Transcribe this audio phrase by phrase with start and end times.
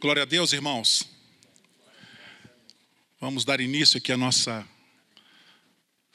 [0.00, 1.08] Glória a Deus, irmãos.
[3.20, 4.64] Vamos dar início aqui à nossa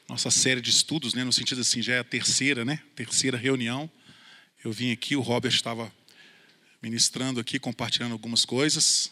[0.07, 2.81] nossa série de estudos, né, no sentido assim, já é a terceira, né?
[2.95, 3.91] Terceira reunião.
[4.63, 5.93] Eu vim aqui, o Robert estava
[6.81, 9.11] ministrando aqui, compartilhando algumas coisas.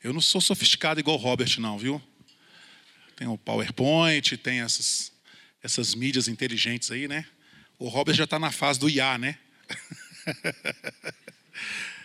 [0.00, 2.00] Eu não sou sofisticado igual o Robert não, viu?
[3.16, 5.10] Tem o PowerPoint, tem essas
[5.60, 7.26] essas mídias inteligentes aí, né?
[7.80, 9.36] O Robert já está na fase do IA, né?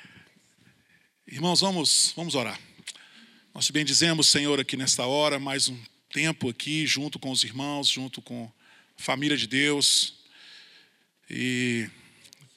[1.33, 2.59] Irmãos, vamos, vamos orar.
[3.55, 5.75] Nós te bendizemos, Senhor, aqui nesta hora, mais um
[6.11, 8.51] tempo aqui, junto com os irmãos, junto com
[8.95, 10.13] a família de Deus.
[11.27, 11.89] E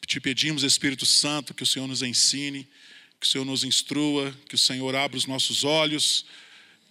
[0.07, 2.69] te pedimos, Espírito Santo, que o Senhor nos ensine,
[3.19, 6.27] que o Senhor nos instrua, que o Senhor abra os nossos olhos,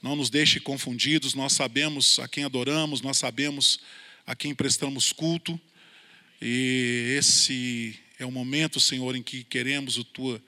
[0.02, 1.36] não nos deixe confundidos.
[1.36, 3.80] Nós sabemos a quem adoramos, nós sabemos
[4.26, 5.62] a quem prestamos culto.
[6.42, 10.42] E esse é o momento, Senhor, em que queremos a tua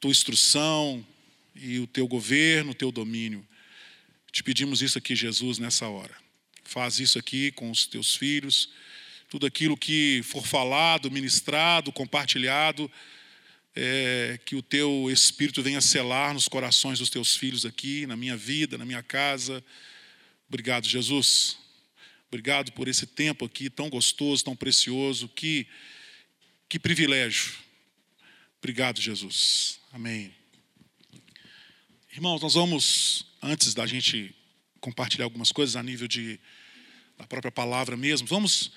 [0.00, 1.04] tua instrução
[1.54, 3.46] e o teu governo, o teu domínio.
[4.30, 6.14] Te pedimos isso aqui, Jesus, nessa hora.
[6.64, 8.70] Faz isso aqui com os teus filhos.
[9.28, 12.90] Tudo aquilo que for falado, ministrado, compartilhado,
[13.74, 18.36] é, que o teu Espírito venha selar nos corações dos teus filhos aqui, na minha
[18.36, 19.64] vida, na minha casa.
[20.48, 21.58] Obrigado, Jesus.
[22.28, 25.28] Obrigado por esse tempo aqui tão gostoso, tão precioso.
[25.28, 25.66] Que,
[26.68, 27.67] que privilégio.
[28.60, 29.78] Obrigado, Jesus.
[29.92, 30.34] Amém.
[32.12, 34.34] Irmãos, nós vamos, antes da gente
[34.80, 36.40] compartilhar algumas coisas a nível de,
[37.16, 38.72] da própria palavra mesmo, vamos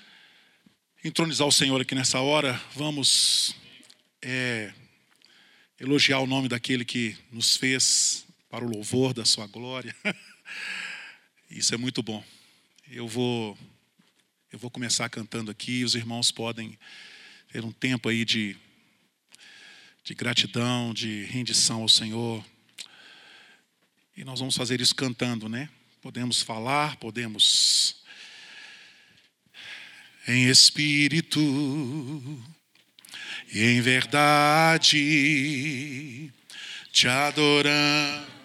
[1.04, 3.56] entronizar o Senhor aqui nessa hora, vamos
[4.22, 4.72] é,
[5.80, 9.96] elogiar o nome daquele que nos fez para o louvor da sua glória.
[11.50, 12.24] Isso é muito bom.
[12.88, 13.58] Eu vou,
[14.52, 16.78] eu vou começar cantando aqui, os irmãos podem
[17.52, 18.56] ter um tempo aí de
[20.04, 22.44] de gratidão, de rendição ao Senhor.
[24.16, 25.70] E nós vamos fazer isso cantando, né?
[26.02, 28.02] Podemos falar, podemos
[30.28, 31.40] em espírito
[33.54, 35.00] e em verdade
[36.92, 38.41] te adorando.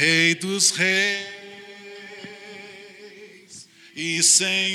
[0.00, 1.28] Rei dos Reis
[3.94, 4.74] e Senhor,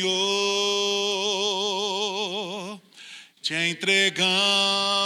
[3.42, 5.02] te entregamos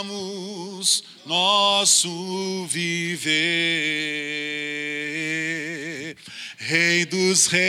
[1.26, 3.38] nosso viver.
[6.58, 7.66] Rei dos Reis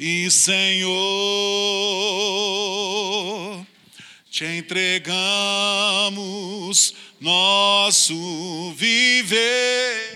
[0.00, 0.88] e Senhor,
[4.32, 5.78] te entregamos
[7.20, 10.07] nosso viver.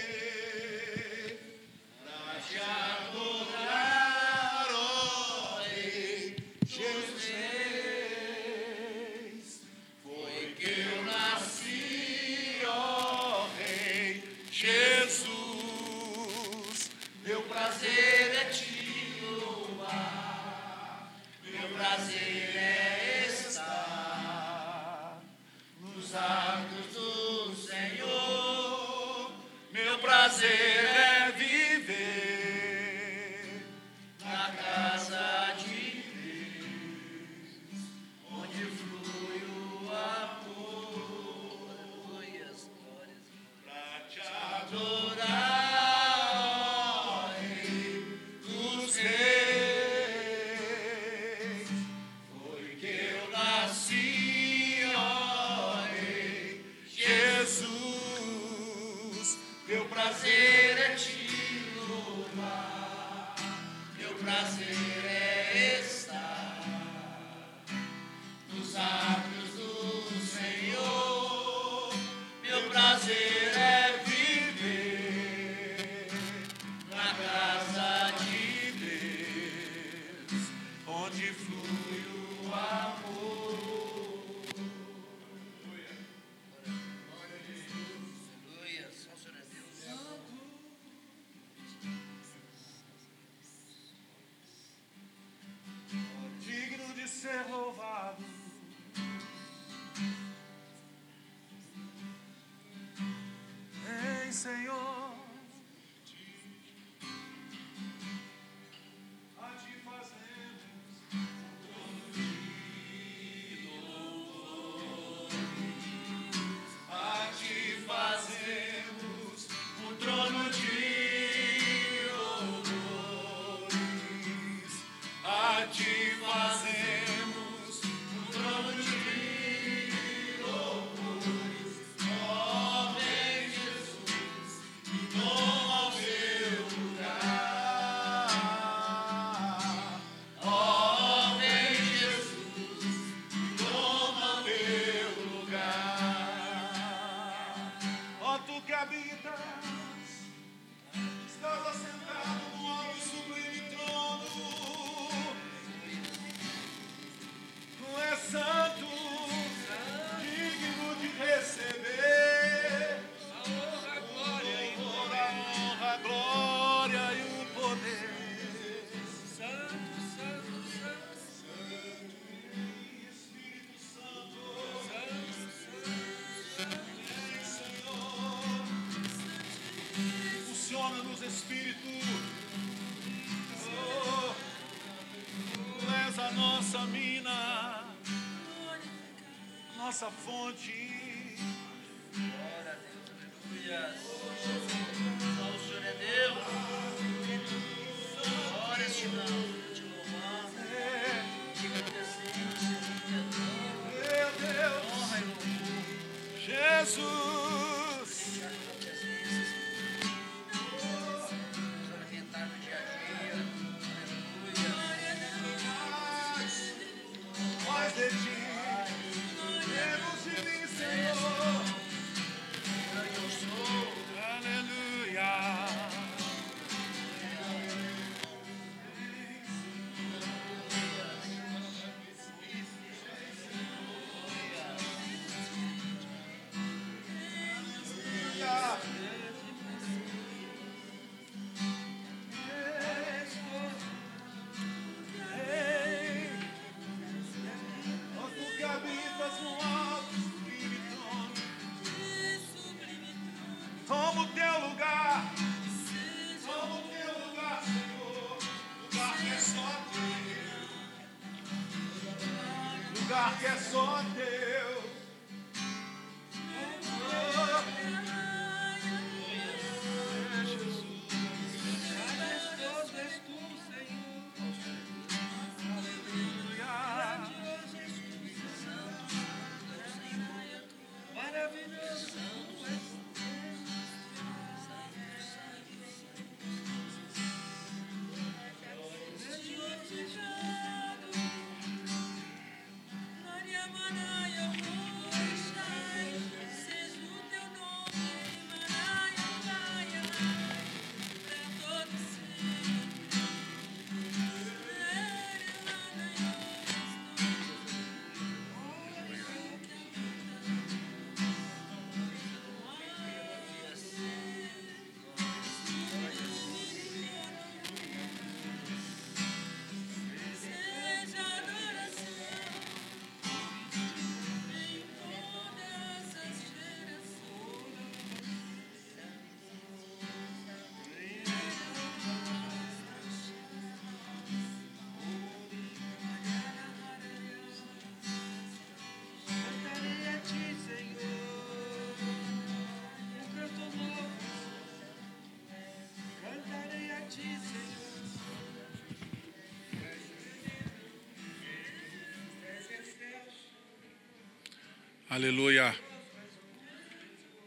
[355.14, 355.78] Aleluia.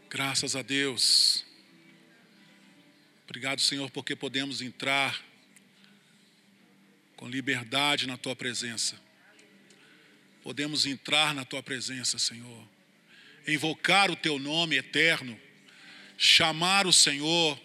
[0.08, 1.44] Graças a Deus.
[3.24, 5.20] Obrigado, Senhor, porque podemos entrar
[7.16, 8.96] com liberdade na tua presença.
[10.44, 12.68] Podemos entrar na tua presença, Senhor.
[13.48, 15.36] Invocar o teu nome eterno,
[16.16, 17.60] chamar o Senhor,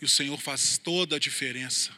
[0.00, 1.90] e o Senhor faz toda a diferença.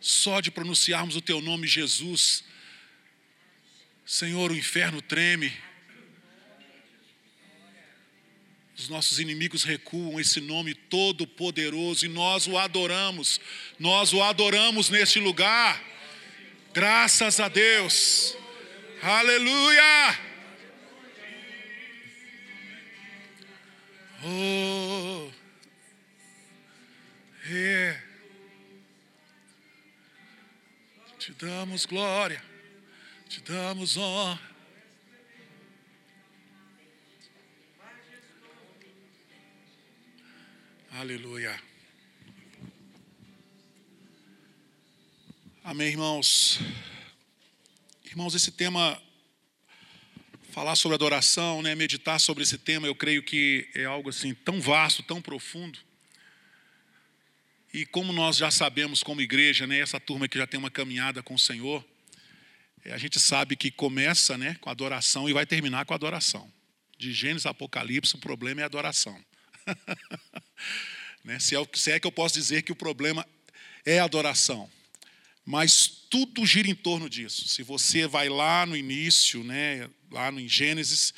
[0.00, 2.42] Só de pronunciarmos o teu nome, Jesus,
[4.12, 5.50] Senhor, o inferno treme.
[8.76, 13.40] Os nossos inimigos recuam esse nome todo poderoso e nós o adoramos.
[13.78, 15.82] Nós o adoramos neste lugar.
[16.74, 18.36] Graças a Deus.
[19.00, 20.20] Aleluia!
[24.24, 25.30] Oh.
[27.50, 27.98] É.
[31.18, 32.51] Te damos glória.
[33.32, 34.38] Te damos honra.
[40.90, 41.58] Aleluia.
[45.64, 46.60] Amém, irmãos.
[48.04, 49.02] Irmãos, esse tema,
[50.50, 54.60] falar sobre adoração, né, meditar sobre esse tema, eu creio que é algo assim tão
[54.60, 55.78] vasto, tão profundo.
[57.72, 61.22] E como nós já sabemos como igreja, né, essa turma que já tem uma caminhada
[61.22, 61.82] com o Senhor,
[62.90, 66.52] a gente sabe que começa né, com adoração e vai terminar com adoração.
[66.98, 69.18] De Gênesis a Apocalipse, o problema é adoração.
[71.24, 73.26] né, se, é, se é que eu posso dizer que o problema
[73.84, 74.68] é adoração.
[75.44, 77.48] Mas tudo gira em torno disso.
[77.48, 81.12] Se você vai lá no início, né, lá no em Gênesis,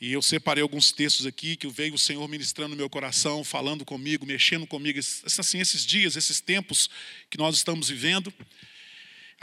[0.00, 3.84] e eu separei alguns textos aqui que veio o Senhor ministrando no meu coração, falando
[3.84, 6.90] comigo, mexendo comigo, assim, esses dias, esses tempos
[7.30, 8.34] que nós estamos vivendo.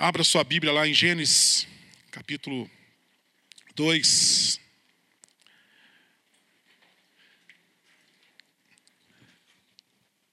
[0.01, 1.67] Abra sua Bíblia lá em Gênesis,
[2.09, 2.71] capítulo
[3.75, 4.57] 2.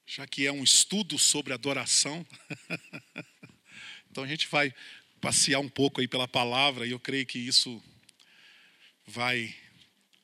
[0.06, 2.25] Já que é um estudo sobre adoração,
[4.08, 4.73] então a gente vai
[5.20, 7.82] passear um pouco aí pela palavra e eu creio que isso
[9.04, 9.52] vai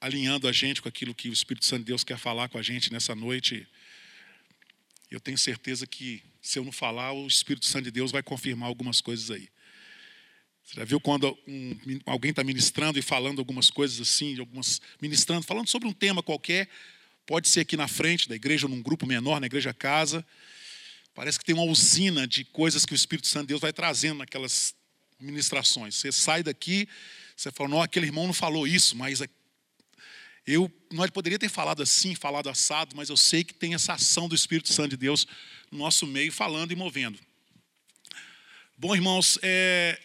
[0.00, 2.62] alinhando a gente com aquilo que o Espírito Santo de Deus quer falar com a
[2.62, 3.66] gente nessa noite.
[5.10, 8.68] Eu tenho certeza que se eu não falar, o Espírito Santo de Deus vai confirmar
[8.68, 9.48] algumas coisas aí.
[10.64, 15.46] Você já viu quando um- alguém está ministrando e falando algumas coisas assim, algumas ministrando,
[15.46, 16.68] falando sobre um tema qualquer,
[17.24, 20.26] pode ser aqui na frente da igreja, num grupo menor, na igreja casa.
[21.14, 24.18] Parece que tem uma usina de coisas que o Espírito Santo de Deus vai trazendo
[24.18, 24.74] naquelas
[25.20, 25.94] ministrações.
[25.94, 26.88] Você sai daqui,
[27.36, 29.28] você fala, não, aquele irmão não falou isso, mas é
[30.44, 34.28] eu, nós poderia ter falado assim, falado assado, mas eu sei que tem essa ação
[34.28, 35.24] do Espírito Santo de Deus
[35.72, 37.18] no nosso meio, falando e movendo.
[38.76, 39.98] Bom, irmãos, é,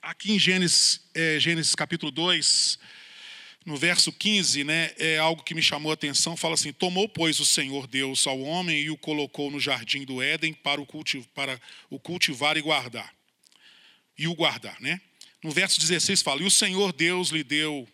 [0.00, 2.78] aqui em Gênesis, é, Gênesis capítulo 2,
[3.66, 6.36] no verso 15, né, é algo que me chamou a atenção.
[6.36, 10.22] Fala assim: Tomou, pois, o Senhor Deus ao homem e o colocou no jardim do
[10.22, 10.86] Éden para o,
[11.34, 11.60] para
[11.90, 13.14] o cultivar e guardar.
[14.16, 15.00] E o guardar, né?
[15.42, 17.86] No verso 16 fala: E o Senhor Deus lhe deu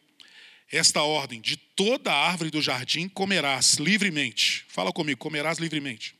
[0.71, 4.65] esta ordem: de toda a árvore do jardim comerás livremente.
[4.69, 6.16] Fala comigo, comerás livremente.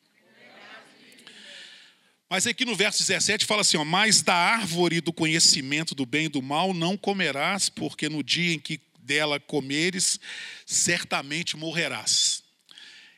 [2.29, 6.27] Mas aqui no verso 17 fala assim: ó, Mas da árvore do conhecimento do bem
[6.27, 10.19] e do mal não comerás, porque no dia em que dela comeres,
[10.65, 12.43] certamente morrerás.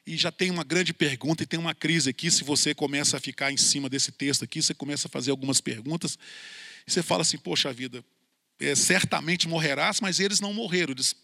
[0.06, 2.30] E já tem uma grande pergunta e tem uma crise aqui.
[2.30, 5.60] Se você começa a ficar em cima desse texto aqui, você começa a fazer algumas
[5.60, 6.18] perguntas,
[6.86, 8.04] e você fala assim: Poxa vida,
[8.60, 10.92] é, certamente morrerás, mas eles não morreram.
[10.92, 11.16] Eles,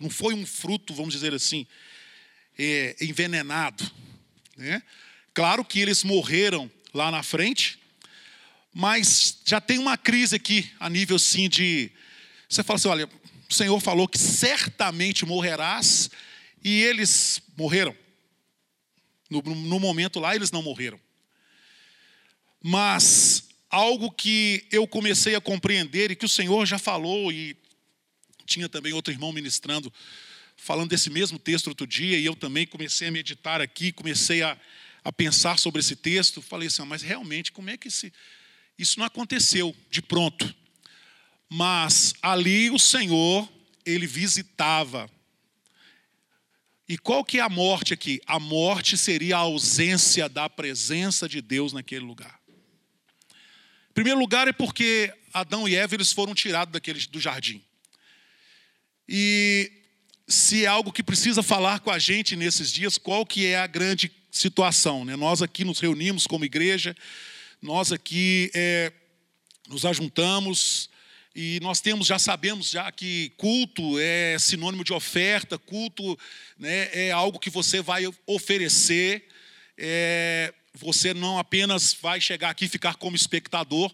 [0.00, 1.66] não foi um fruto, vamos dizer assim,
[2.58, 3.90] é, envenenado.
[4.56, 4.82] Né?
[5.32, 7.78] Claro que eles morreram lá na frente,
[8.72, 11.90] mas já tem uma crise aqui, a nível sim de.
[12.48, 13.08] Você fala assim: olha,
[13.50, 16.10] o Senhor falou que certamente morrerás,
[16.64, 17.94] e eles morreram.
[19.28, 21.00] No, no momento lá, eles não morreram.
[22.62, 27.56] Mas algo que eu comecei a compreender e que o Senhor já falou, e
[28.46, 29.92] tinha também outro irmão ministrando,
[30.56, 34.56] falando desse mesmo texto outro dia, e eu também comecei a meditar aqui, comecei a,
[35.04, 36.40] a pensar sobre esse texto.
[36.40, 38.12] Falei assim, "Ah, mas realmente, como é que esse,
[38.78, 40.54] isso não aconteceu de pronto?
[41.48, 43.48] Mas ali o Senhor,
[43.84, 45.10] ele visitava.
[46.88, 48.20] E qual que é a morte aqui?
[48.26, 52.40] A morte seria a ausência da presença de Deus naquele lugar.
[53.90, 57.62] Em primeiro lugar é porque Adão e Eva eles foram tirados daquele, do jardim.
[59.08, 59.70] E
[60.26, 63.66] se é algo que precisa falar com a gente nesses dias, qual que é a
[63.66, 65.04] grande situação?
[65.04, 65.14] Né?
[65.14, 66.96] Nós aqui nos reunimos como igreja,
[67.60, 68.90] nós aqui é,
[69.68, 70.90] nos ajuntamos
[71.36, 76.18] e nós temos, já sabemos já que culto é sinônimo de oferta, culto
[76.58, 79.28] né, é algo que você vai oferecer,
[79.76, 83.92] é, você não apenas vai chegar aqui e ficar como espectador,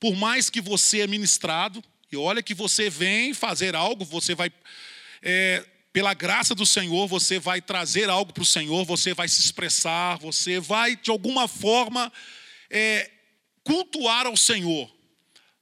[0.00, 4.50] por mais que você é ministrado, e olha que você vem fazer algo, você vai,
[5.22, 5.64] é,
[5.96, 10.18] pela graça do Senhor, você vai trazer algo para o Senhor, você vai se expressar,
[10.18, 12.12] você vai, de alguma forma,
[12.68, 13.10] é,
[13.64, 14.94] cultuar ao Senhor.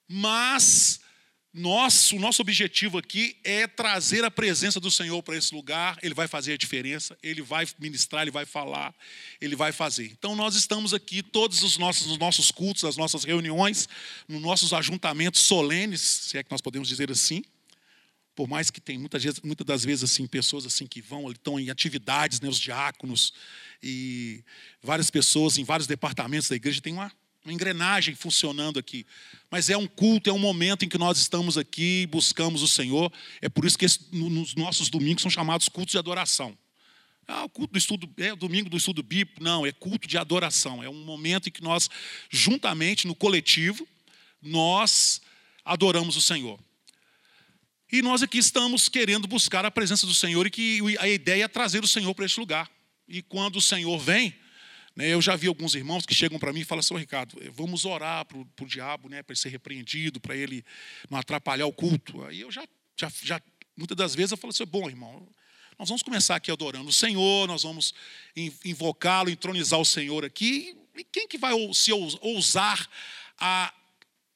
[0.09, 0.99] Mas
[1.53, 5.99] nosso, o nosso objetivo aqui é trazer a presença do Senhor para esse lugar.
[6.03, 8.93] Ele vai fazer a diferença, ele vai ministrar, ele vai falar,
[9.41, 10.07] ele vai fazer.
[10.07, 13.88] Então nós estamos aqui todos os nossos, nos nossos cultos, nas nossas reuniões,
[14.26, 17.45] nos nossos ajuntamentos solenes, se é que nós podemos dizer assim.
[18.35, 21.59] Por mais que tem muitas, vezes, muitas das vezes assim pessoas assim que vão, estão
[21.59, 23.33] em atividades, né, os diáconos
[23.83, 24.43] e
[24.83, 27.12] várias pessoas em vários departamentos da igreja tem uma
[27.45, 29.07] uma engrenagem funcionando aqui.
[29.50, 32.69] Mas é um culto, é um momento em que nós estamos aqui e buscamos o
[32.69, 33.12] Senhor.
[33.41, 36.57] É por isso que esse, no, nos nossos domingos são chamados cultos de adoração.
[37.26, 39.43] Ah, o culto do estudo, é o domingo do estudo bíblico.
[39.43, 40.83] Não, é culto de adoração.
[40.83, 41.91] É um momento em que nós,
[42.31, 43.87] juntamente, no coletivo,
[44.43, 45.21] nós
[45.64, 46.59] adoramos o Senhor.
[47.91, 51.49] E nós aqui estamos querendo buscar a presença do Senhor e que a ideia é
[51.49, 52.71] trazer o Senhor para esse lugar.
[53.07, 54.35] E quando o Senhor vem,
[54.97, 57.37] né, eu já vi alguns irmãos que chegam para mim e falam assim, "Ô, Ricardo,
[57.43, 60.64] eh, vamos orar para o diabo, né, para ele ser repreendido, para ele
[61.11, 62.25] não atrapalhar o culto.
[62.25, 63.41] Aí eu já, já, já,
[63.76, 65.29] muitas das vezes eu falo assim, bom, irmão,
[65.79, 67.93] nós vamos começar aqui adorando o Senhor, nós vamos
[68.37, 70.76] in- invocá-lo, entronizar o Senhor aqui.
[70.97, 72.88] E quem que vai se ous- ousar
[73.38, 73.75] a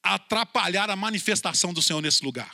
[0.03, 2.53] atrapalhar a manifestação do Senhor nesse lugar?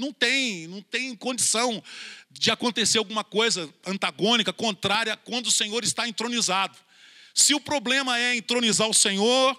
[0.00, 1.82] Não tem, não tem condição
[2.30, 6.76] de acontecer alguma coisa antagônica, contrária, quando o Senhor está entronizado.
[7.34, 9.56] Se o problema é entronizar o Senhor,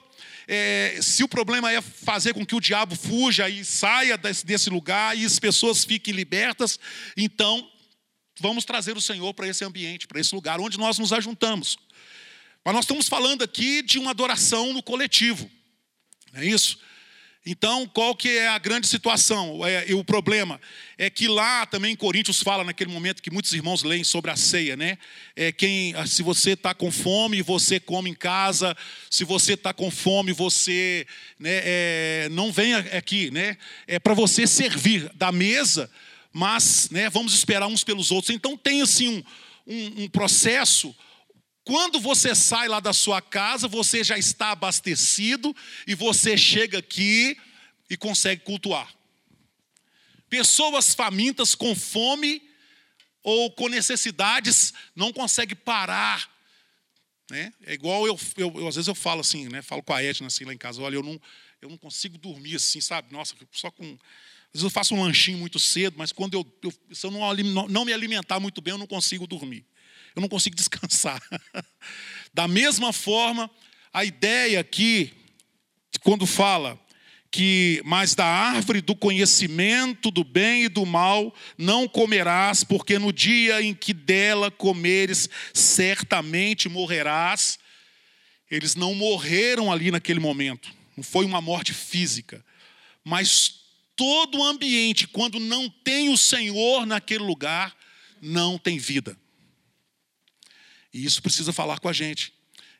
[0.47, 4.69] é, se o problema é fazer com que o diabo fuja e saia desse, desse
[4.69, 6.79] lugar e as pessoas fiquem libertas,
[7.15, 7.69] então
[8.39, 11.77] vamos trazer o Senhor para esse ambiente, para esse lugar onde nós nos ajuntamos.
[12.65, 15.49] Mas nós estamos falando aqui de uma adoração no coletivo,
[16.33, 16.79] não é isso?
[17.43, 19.65] Então, qual que é a grande situação?
[19.65, 20.61] É, e o problema
[20.95, 24.35] é que lá também em Coríntios fala naquele momento que muitos irmãos leem sobre a
[24.35, 24.95] ceia, né?
[25.35, 28.77] É quem, se você está com fome, você come em casa.
[29.09, 31.07] Se você está com fome, você
[31.39, 33.57] né, é, não venha aqui, né?
[33.87, 35.89] É para você servir da mesa,
[36.31, 38.35] mas né, vamos esperar uns pelos outros.
[38.35, 39.23] Então tem assim um,
[39.65, 40.95] um, um processo
[41.71, 45.55] quando você sai lá da sua casa, você já está abastecido
[45.87, 47.39] e você chega aqui
[47.89, 48.93] e consegue cultuar.
[50.29, 52.41] Pessoas famintas com fome
[53.23, 56.29] ou com necessidades não conseguem parar.
[57.29, 57.53] Né?
[57.63, 59.61] É igual eu, eu, eu, às vezes eu falo assim, né?
[59.61, 61.21] Falo com a Edna assim lá em casa, olha, eu não,
[61.61, 63.13] eu não consigo dormir assim, sabe?
[63.13, 63.85] Nossa, só com.
[63.85, 67.33] Às vezes eu faço um lanchinho muito cedo, mas quando eu, eu se eu não,
[67.69, 69.65] não me alimentar muito bem, eu não consigo dormir
[70.15, 71.21] eu não consigo descansar.
[72.33, 73.51] Da mesma forma,
[73.91, 75.11] a ideia aqui,
[76.01, 76.79] quando fala
[77.31, 83.13] que, mas da árvore do conhecimento do bem e do mal não comerás, porque no
[83.13, 87.57] dia em que dela comeres, certamente morrerás.
[88.49, 92.43] Eles não morreram ali naquele momento, não foi uma morte física,
[93.01, 93.61] mas
[93.95, 97.73] todo o ambiente, quando não tem o Senhor naquele lugar,
[98.21, 99.17] não tem vida.
[100.93, 102.33] E isso precisa falar com a gente.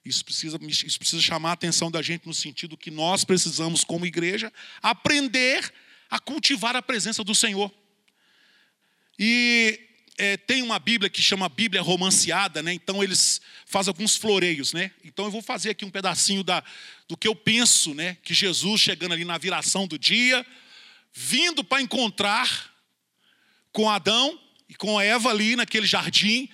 [0.04, 4.06] Isso precisa, isso precisa chamar a atenção da gente no sentido que nós precisamos, como
[4.06, 5.72] igreja, aprender
[6.10, 7.72] a cultivar a presença do Senhor.
[9.18, 9.80] E
[10.18, 12.74] é, tem uma Bíblia que chama Bíblia romanceada, né?
[12.74, 14.92] Então eles fazem alguns floreios, né?
[15.04, 16.64] Então eu vou fazer aqui um pedacinho da,
[17.08, 18.18] do que eu penso, né?
[18.24, 20.46] Que Jesus chegando ali na viração do dia,
[21.14, 22.72] vindo para encontrar
[23.72, 26.50] com Adão e com Eva ali naquele jardim.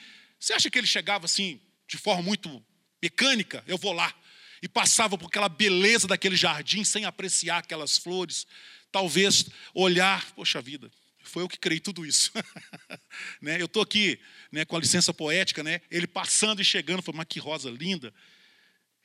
[0.47, 2.65] Você acha que ele chegava assim, de forma muito
[3.03, 3.61] mecânica?
[3.67, 4.15] Eu vou lá.
[4.61, 8.47] E passava por aquela beleza daquele jardim sem apreciar aquelas flores.
[8.89, 10.89] Talvez olhar, poxa vida,
[11.21, 12.31] foi eu que criei tudo isso.
[13.41, 13.59] né?
[13.59, 14.17] Eu estou aqui
[14.49, 15.81] né, com a licença poética, né?
[15.91, 18.13] ele passando e chegando, falou, mas que rosa linda.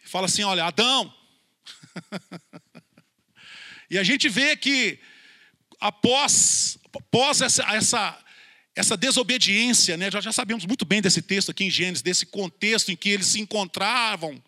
[0.05, 1.13] Fala assim: olha, Adão.
[3.91, 5.01] e a gente vê que
[5.81, 8.25] após, após essa, essa,
[8.75, 12.97] essa desobediência, né, já sabemos muito bem desse texto aqui em Gênesis, desse contexto em
[12.97, 14.43] que eles se encontravam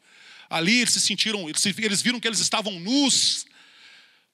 [0.48, 3.44] ali, eles se sentiram, eles, eles viram que eles estavam nus.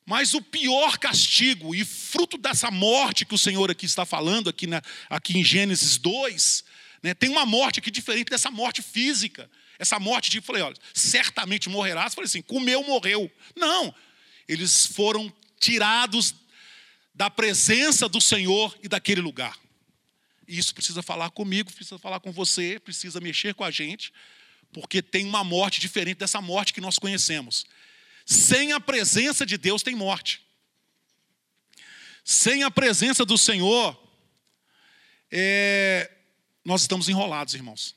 [0.07, 4.67] Mas o pior castigo e fruto dessa morte que o Senhor aqui está falando, aqui,
[4.67, 6.65] na, aqui em Gênesis 2,
[7.03, 9.51] né, tem uma morte aqui diferente dessa morte física.
[9.79, 12.15] Essa morte de, falei, olha, certamente morrerás.
[12.15, 13.31] Falei assim, comeu, morreu.
[13.57, 13.95] Não,
[14.47, 16.35] eles foram tirados
[17.15, 19.57] da presença do Senhor e daquele lugar.
[20.51, 24.13] Isso precisa falar comigo, precisa falar com você, precisa mexer com a gente,
[24.73, 27.65] porque tem uma morte diferente dessa morte que nós conhecemos.
[28.27, 30.45] Sem a presença de Deus tem morte.
[32.25, 33.97] Sem a presença do Senhor,
[35.31, 36.11] é,
[36.65, 37.95] nós estamos enrolados, irmãos.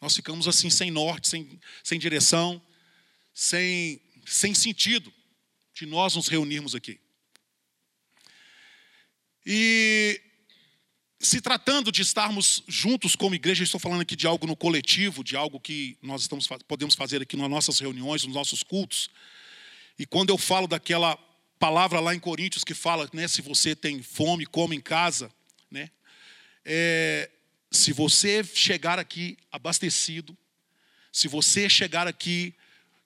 [0.00, 2.60] Nós ficamos assim, sem norte, sem, sem direção,
[3.32, 5.14] sem, sem sentido
[5.72, 6.98] de nós nos reunirmos aqui.
[9.44, 10.20] E
[11.18, 15.36] se tratando de estarmos juntos como igreja, estou falando aqui de algo no coletivo, de
[15.36, 19.08] algo que nós estamos, podemos fazer aqui nas nossas reuniões, nos nossos cultos.
[19.98, 21.16] E quando eu falo daquela
[21.58, 25.30] palavra lá em Coríntios que fala, né, se você tem fome, come em casa,
[25.70, 25.90] né?
[26.64, 27.30] É,
[27.70, 30.36] se você chegar aqui abastecido,
[31.12, 32.54] se você chegar aqui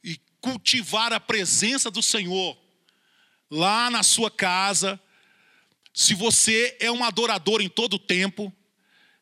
[0.02, 2.58] e cultivar a presença do Senhor
[3.48, 5.00] lá na sua casa,
[6.00, 8.50] se você é um adorador em todo o tempo,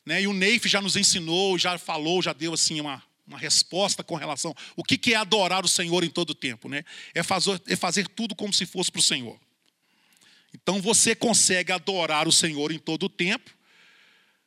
[0.06, 4.04] né, e o Neif já nos ensinou, já falou, já deu assim uma, uma resposta
[4.04, 4.54] com relação.
[4.76, 6.84] O que que é adorar o Senhor em todo tempo, né?
[7.12, 9.40] É fazer, é fazer tudo como se fosse para o Senhor.
[10.54, 13.50] Então você consegue adorar o Senhor em todo tempo.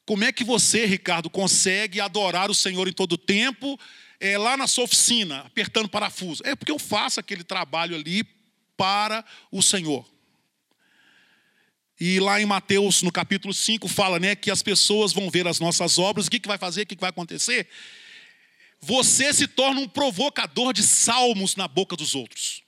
[0.06, 3.78] Como é que você, Ricardo, consegue adorar o Senhor em todo tempo,
[4.22, 6.42] é, lá na sua oficina, apertando parafuso?
[6.46, 8.24] É porque eu faço aquele trabalho ali
[8.78, 10.10] para o Senhor.
[12.04, 15.60] E lá em Mateus, no capítulo 5, fala né, que as pessoas vão ver as
[15.60, 17.68] nossas obras, o que, que vai fazer, o que, que vai acontecer?
[18.80, 22.64] Você se torna um provocador de salmos na boca dos outros.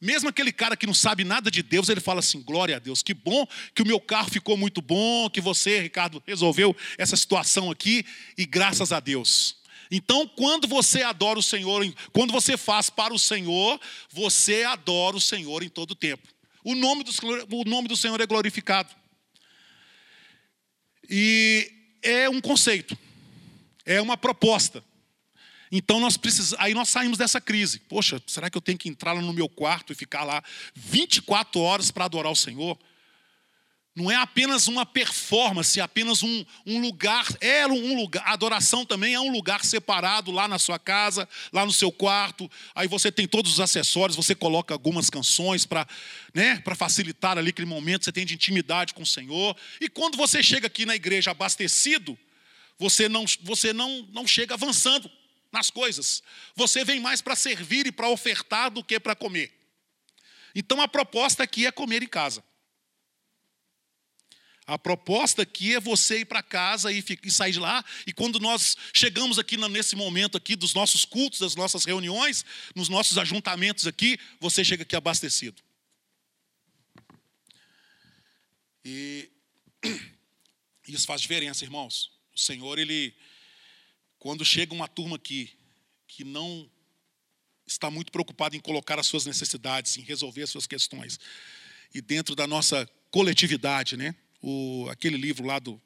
[0.00, 3.04] Mesmo aquele cara que não sabe nada de Deus, ele fala assim: glória a Deus,
[3.04, 7.70] que bom que o meu carro ficou muito bom, que você, Ricardo, resolveu essa situação
[7.70, 8.04] aqui,
[8.36, 9.58] e graças a Deus.
[9.92, 15.20] Então, quando você adora o Senhor, quando você faz para o Senhor, você adora o
[15.20, 16.26] Senhor em todo tempo.
[16.64, 17.10] O nome do,
[17.56, 18.94] o nome do Senhor é glorificado.
[21.08, 21.70] E
[22.02, 22.96] é um conceito,
[23.84, 24.84] é uma proposta.
[25.72, 27.78] Então nós precisamos, aí nós saímos dessa crise.
[27.80, 30.42] Poxa, será que eu tenho que entrar lá no meu quarto e ficar lá
[30.74, 32.78] 24 horas para adorar o Senhor?
[34.00, 37.26] Não é apenas uma performance, é apenas um, um lugar.
[37.38, 38.26] É um lugar.
[38.26, 42.50] A adoração também é um lugar separado lá na sua casa, lá no seu quarto.
[42.74, 45.86] Aí você tem todos os acessórios, você coloca algumas canções para
[46.32, 49.54] né, facilitar ali aquele momento, você tem de intimidade com o Senhor.
[49.82, 52.18] E quando você chega aqui na igreja abastecido,
[52.78, 55.10] você não, você não, não chega avançando
[55.52, 56.22] nas coisas.
[56.56, 59.52] Você vem mais para servir e para ofertar do que para comer.
[60.54, 62.42] Então a proposta aqui é comer em casa.
[64.70, 67.84] A proposta aqui é você ir para casa e, sair de lá.
[68.06, 72.88] E quando nós chegamos aqui nesse momento aqui dos nossos cultos, das nossas reuniões, nos
[72.88, 75.60] nossos ajuntamentos aqui, você chega aqui abastecido.
[78.84, 79.28] E
[80.86, 82.12] isso faz diferença, irmãos.
[82.32, 83.12] O Senhor, ele,
[84.20, 85.50] quando chega uma turma aqui
[86.06, 86.70] que não
[87.66, 91.18] está muito preocupado em colocar as suas necessidades, em resolver as suas questões,
[91.92, 94.14] e dentro da nossa coletividade, né?
[94.42, 95.80] O, aquele livro lá do,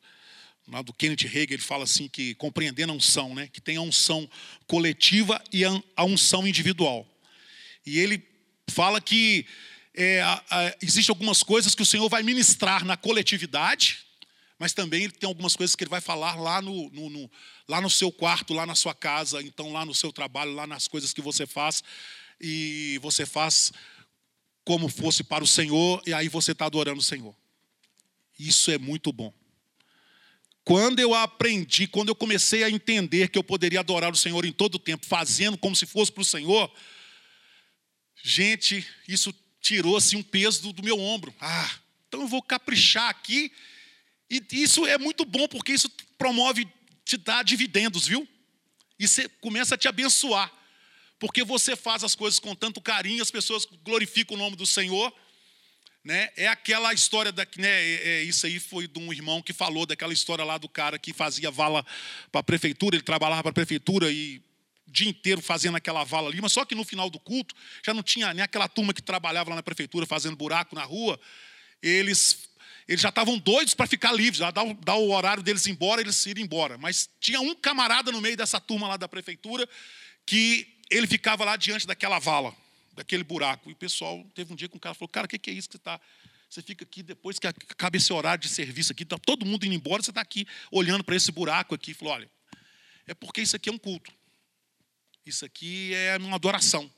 [0.69, 3.49] lá do Kenneth Hagin, ele fala assim que compreendendo a unção, né?
[3.53, 4.29] que tem a unção
[4.67, 7.07] coletiva e a unção individual.
[7.85, 8.23] E ele
[8.71, 9.47] fala que
[9.95, 10.23] é,
[10.83, 14.05] existem algumas coisas que o Senhor vai ministrar na coletividade,
[14.59, 17.31] mas também ele tem algumas coisas que ele vai falar lá no, no, no,
[17.69, 20.89] lá no seu quarto, lá na sua casa, então lá no seu trabalho, lá nas
[20.89, 21.83] coisas que você faz,
[22.41, 23.73] e você faz
[24.65, 27.35] como fosse para o Senhor, e aí você está adorando o Senhor.
[28.39, 29.33] Isso é muito bom.
[30.65, 34.53] Quando eu aprendi, quando eu comecei a entender que eu poderia adorar o Senhor em
[34.53, 36.73] todo o tempo, fazendo como se fosse para o Senhor,
[38.23, 41.35] gente, isso tirou assim um peso do, do meu ombro.
[41.39, 41.71] Ah,
[42.09, 43.53] então eu vou caprichar aqui.
[44.31, 46.67] E isso é muito bom, porque isso promove,
[47.05, 48.27] te dá dividendos, viu?
[48.99, 50.51] E você começa a te abençoar.
[51.19, 55.13] Porque você faz as coisas com tanto carinho, as pessoas glorificam o nome do Senhor.
[56.05, 56.29] Né?
[56.37, 59.87] É aquela história, da, né, é, é, isso aí foi de um irmão que falou
[59.87, 61.85] daquela história lá do cara que fazia vala
[62.31, 64.43] para a prefeitura, ele trabalhava para a prefeitura e
[64.87, 67.95] o dia inteiro fazendo aquela vala ali, mas só que no final do culto já
[67.95, 71.19] não tinha nem aquela turma que trabalhava lá na prefeitura fazendo buraco na rua,
[71.83, 72.51] eles,
[72.87, 76.45] eles já estavam doidos para ficar livres, já dar o horário deles embora, eles irem
[76.45, 76.77] embora.
[76.77, 79.67] Mas tinha um camarada no meio dessa turma lá da prefeitura
[80.27, 82.55] que ele ficava lá diante daquela vala
[82.95, 83.69] daquele buraco.
[83.69, 85.53] E o pessoal, teve um dia que um cara falou, cara, o que, que é
[85.53, 86.01] isso que você está...
[86.49, 89.75] Você fica aqui depois que acaba esse horário de serviço aqui, está todo mundo indo
[89.75, 92.31] embora, você está aqui olhando para esse buraco aqui e falou, olha,
[93.07, 94.13] é porque isso aqui é um culto.
[95.27, 96.91] Isso aqui é uma adoração.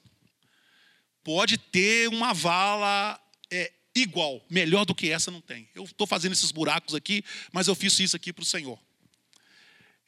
[1.24, 3.18] Pode ter uma vala
[3.50, 5.68] é, igual, melhor do que essa não tem.
[5.74, 8.78] Eu estou fazendo esses buracos aqui, mas eu fiz isso aqui para o Senhor.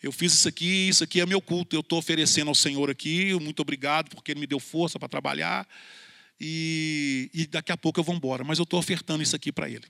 [0.00, 1.74] Eu fiz isso aqui, isso aqui é meu culto.
[1.74, 5.68] Eu estou oferecendo ao Senhor aqui, muito obrigado, porque Ele me deu força para trabalhar.
[6.40, 9.68] E, e, daqui a pouco eu vou embora, mas eu estou ofertando isso aqui para
[9.68, 9.86] Ele.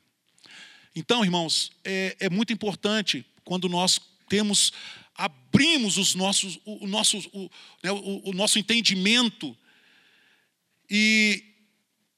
[0.96, 4.72] Então, irmãos, é, é, muito importante quando nós temos,
[5.14, 7.50] abrimos os nossos, o, nosso, o,
[7.82, 9.54] né, o, o nosso entendimento
[10.88, 11.44] e,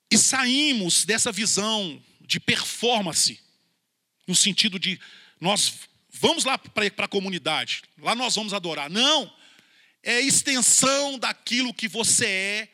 [0.08, 3.40] e saímos dessa visão de performance,
[4.28, 5.00] no sentido de
[5.40, 5.89] nós
[6.20, 8.90] vamos lá para a comunidade, lá nós vamos adorar.
[8.90, 9.34] Não,
[10.02, 12.68] é extensão daquilo que você é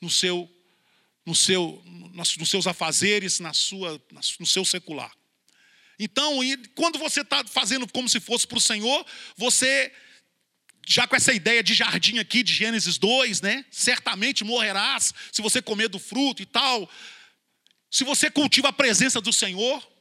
[0.00, 0.50] no seu,
[1.24, 1.80] no seu,
[2.12, 4.02] nos seus afazeres, na sua,
[4.40, 5.12] no seu secular.
[5.96, 6.40] Então,
[6.74, 9.92] quando você está fazendo como se fosse para o Senhor, você,
[10.84, 13.64] já com essa ideia de jardim aqui, de Gênesis 2, né?
[13.70, 16.90] Certamente morrerás se você comer do fruto e tal.
[17.88, 19.91] Se você cultiva a presença do Senhor,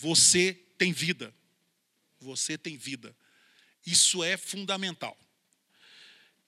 [0.00, 1.34] você tem vida.
[2.20, 3.14] Você tem vida.
[3.86, 5.16] Isso é fundamental.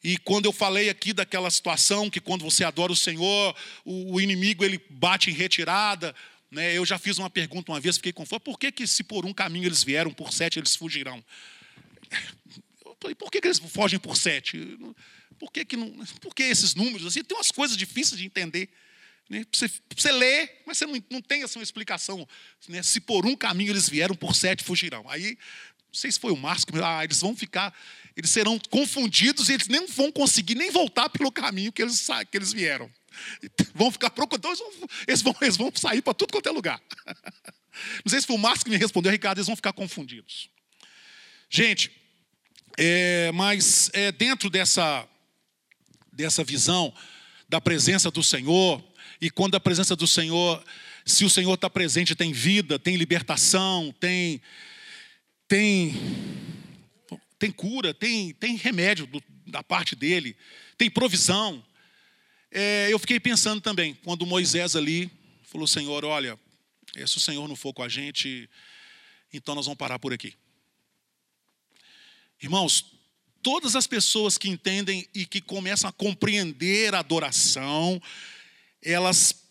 [0.02, 4.64] E quando eu falei aqui daquela situação que quando você adora o Senhor, o, inimigo
[4.64, 6.14] ele bate em retirada,
[6.50, 6.76] né?
[6.76, 8.40] Eu já fiz uma pergunta uma vez, fiquei confuso.
[8.40, 11.22] Por que, que se por um caminho eles vieram, por sete eles fugirão?
[13.18, 14.78] Por que, que eles fogem por sete?
[15.36, 17.04] Por que, que não, por que esses números?
[17.04, 18.68] Assim, tem umas coisas difíceis de entender.
[19.28, 19.44] Né?
[19.52, 22.26] Você, você lê, mas você não, não tem assim, uma explicação.
[22.68, 22.82] Né?
[22.82, 25.08] Se por um caminho eles vieram, por sete fugirão.
[25.08, 25.38] Aí,
[25.92, 27.74] não sei se foi o Márcio que ah, eles vão ficar,
[28.16, 32.36] eles serão confundidos e eles nem vão conseguir nem voltar pelo caminho que eles, que
[32.36, 32.90] eles vieram.
[33.74, 36.80] Vão ficar procurando, eles vão, eles vão, eles vão sair para tudo quanto é lugar.
[38.02, 40.48] Não sei se foi o Márcio que me respondeu, Ricardo, eles vão ficar confundidos.
[41.50, 41.90] Gente,
[42.78, 45.06] é, mas é, dentro dessa,
[46.10, 46.92] dessa visão
[47.48, 48.82] da presença do Senhor,
[49.22, 50.64] e quando a presença do Senhor,
[51.06, 54.42] se o Senhor está presente, tem vida, tem libertação, tem,
[55.46, 55.94] tem,
[57.38, 60.36] tem cura, tem, tem remédio do- da parte dele,
[60.76, 61.64] tem provisão.
[62.50, 65.08] É, eu fiquei pensando também, quando Moisés ali
[65.44, 66.36] falou: Senhor, olha,
[66.96, 68.50] eh, se o Senhor não for com a gente,
[69.32, 70.34] então nós vamos parar por aqui.
[72.42, 72.86] Irmãos,
[73.40, 78.02] todas as pessoas que entendem e que começam a compreender a adoração,
[78.82, 79.42] elas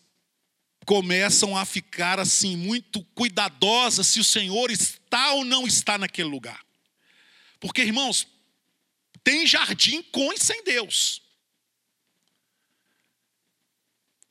[0.84, 6.64] começam a ficar assim muito cuidadosas se o Senhor está ou não está naquele lugar.
[7.60, 8.26] Porque, irmãos,
[9.22, 11.22] tem jardim com e sem Deus.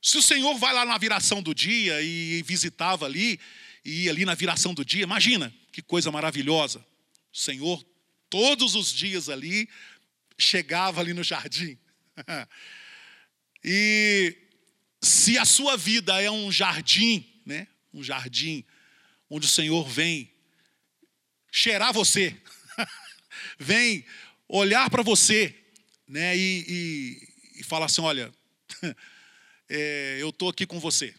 [0.00, 3.40] Se o Senhor vai lá na viração do dia e visitava ali,
[3.84, 6.84] e ia ali na viração do dia, imagina que coisa maravilhosa.
[7.32, 7.82] O Senhor,
[8.28, 9.68] todos os dias ali,
[10.36, 11.78] chegava ali no jardim.
[13.64, 14.36] e
[15.02, 17.66] se a sua vida é um jardim, né?
[17.92, 18.64] Um jardim
[19.28, 20.32] onde o Senhor vem
[21.50, 22.40] cheirar você,
[23.58, 24.04] vem
[24.48, 25.54] olhar para você,
[26.06, 26.36] né?
[26.36, 28.32] E, e, e falar assim, olha,
[29.68, 31.14] é, eu estou aqui com você.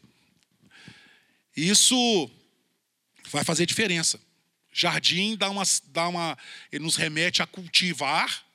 [1.56, 2.32] Isso
[3.30, 4.20] vai fazer diferença.
[4.72, 6.38] Jardim dá uma, dá uma,
[6.72, 8.46] ele nos remete a cultivar.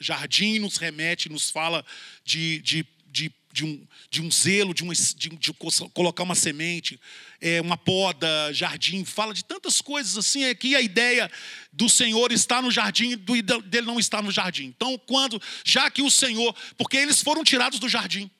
[0.00, 1.84] Jardim nos remete, nos fala
[2.24, 5.52] de, de, de, de, um, de um zelo, de, uma, de, de
[5.92, 7.00] colocar uma semente,
[7.40, 10.44] é, uma poda, jardim, fala de tantas coisas assim.
[10.44, 11.30] É que a ideia
[11.72, 14.66] do Senhor está no jardim, do, dele não está no jardim.
[14.66, 18.30] Então, quando, já que o Senhor, porque eles foram tirados do jardim,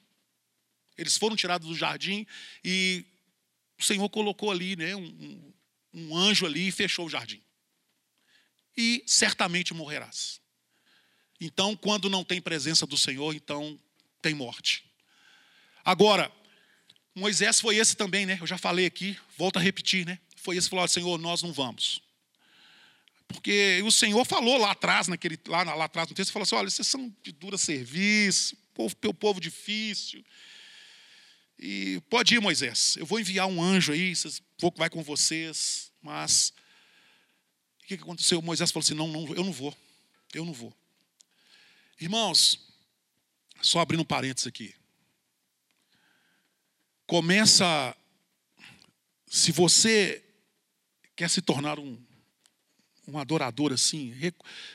[0.96, 2.26] eles foram tirados do jardim
[2.64, 3.04] e
[3.78, 5.52] o Senhor colocou ali, né, um,
[5.94, 7.40] um anjo ali e fechou o jardim.
[8.76, 10.40] E certamente morrerás.
[11.40, 13.78] Então, quando não tem presença do Senhor, então
[14.20, 14.87] tem morte.
[15.88, 16.30] Agora,
[17.14, 18.36] Moisés foi esse também, né?
[18.38, 20.18] Eu já falei aqui, volto a repetir, né?
[20.36, 22.02] Foi esse que falou: Senhor, nós não vamos.
[23.26, 26.68] Porque o Senhor falou lá atrás, naquele, lá, lá atrás no texto, falou assim: olha,
[26.68, 30.22] vocês são de dura serviço, povo, povo, povo difícil.
[31.58, 32.94] E pode ir, Moisés.
[32.98, 35.90] Eu vou enviar um anjo aí, vocês, vou vai com vocês.
[36.02, 36.52] Mas
[37.82, 38.42] o que, que aconteceu?
[38.42, 39.74] Moisés falou assim: não, não, eu não vou.
[40.34, 40.70] Eu não vou.
[41.98, 42.60] Irmãos,
[43.62, 44.74] só abrindo um parênteses aqui.
[47.08, 47.96] Começa.
[49.26, 50.22] Se você
[51.16, 51.98] quer se tornar um,
[53.06, 54.14] um adorador assim,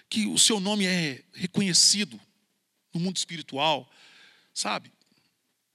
[0.10, 2.20] que o seu nome é reconhecido
[2.92, 3.88] no mundo espiritual,
[4.52, 4.92] sabe?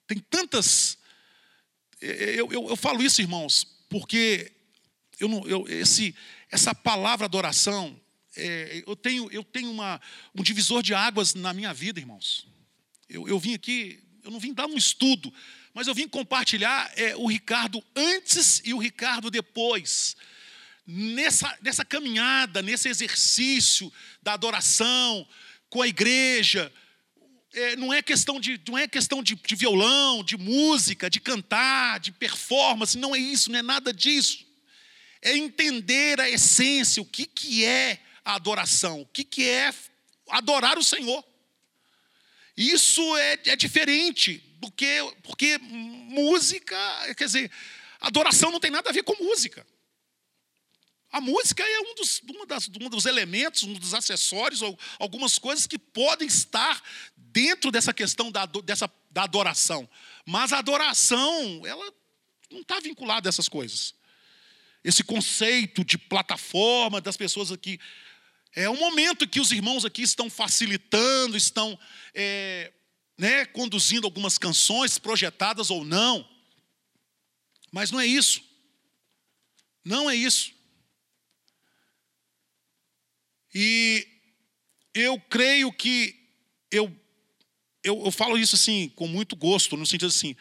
[0.08, 0.98] Tem tantas.
[2.00, 4.50] Eu, eu, eu falo isso, irmãos, porque
[5.20, 6.12] eu não, eu, esse,
[6.50, 8.00] essa palavra adoração,
[8.34, 10.00] é, eu tenho, eu tenho uma,
[10.34, 12.48] um divisor de águas na minha vida, irmãos.
[13.08, 15.32] Eu, eu vim aqui, eu não vim dar um estudo,
[15.78, 20.16] mas eu vim compartilhar é, o Ricardo antes e o Ricardo depois.
[20.84, 25.24] Nessa, nessa caminhada, nesse exercício da adoração
[25.70, 26.72] com a igreja,
[27.54, 32.00] é, não é questão, de, não é questão de, de violão, de música, de cantar,
[32.00, 34.44] de performance, não é isso, não é nada disso.
[35.22, 39.72] É entender a essência, o que, que é a adoração, o que, que é
[40.28, 41.24] adorar o Senhor.
[42.56, 46.76] Isso é, é diferente, porque, porque música,
[47.16, 47.50] quer dizer,
[48.00, 49.66] adoração não tem nada a ver com música.
[51.10, 55.38] A música é um dos, uma das, um dos elementos, um dos acessórios, ou algumas
[55.38, 56.82] coisas que podem estar
[57.16, 59.88] dentro dessa questão da, dessa, da adoração.
[60.26, 61.92] Mas a adoração, ela
[62.50, 63.94] não está vinculada a essas coisas.
[64.84, 67.80] Esse conceito de plataforma das pessoas aqui.
[68.54, 71.78] É um momento que os irmãos aqui estão facilitando, estão
[72.14, 72.72] é,
[73.18, 76.26] né, conduzindo algumas canções, projetadas ou não.
[77.72, 78.40] Mas não é isso.
[79.84, 80.52] Não é isso.
[83.52, 84.06] E
[84.94, 86.14] eu creio que
[86.70, 86.94] eu,
[87.82, 90.36] eu, eu falo isso assim com muito gosto, no sentido assim,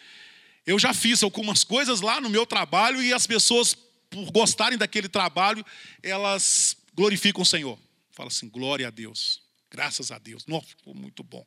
[0.65, 3.73] eu já fiz algumas coisas lá no meu trabalho e as pessoas,
[4.09, 5.65] por gostarem daquele trabalho,
[6.03, 7.79] elas glorificam o Senhor.
[8.11, 10.45] Fala assim, glória a Deus, graças a Deus.
[10.45, 11.45] Nossa, ficou muito bom.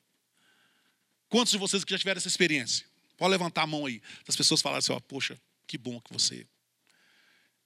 [1.31, 2.85] Quantos de vocês que já tiveram essa experiência?
[3.17, 4.03] Pode levantar a mão aí.
[4.27, 6.45] As pessoas falaram assim, ó, poxa, que bom que você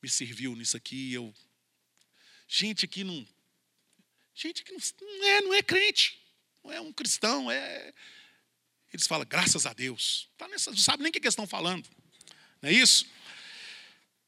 [0.03, 1.15] me serviu nisso aqui.
[1.15, 1.35] Eu...
[2.47, 3.27] Gente que não.
[4.35, 6.21] Gente que não, não é, não é crente,
[6.63, 7.95] não é um cristão, é.
[8.93, 10.29] Eles falam, graças a Deus.
[10.37, 11.89] Tá nessa, não sabe nem o que eles estão falando.
[12.61, 13.07] Não é isso?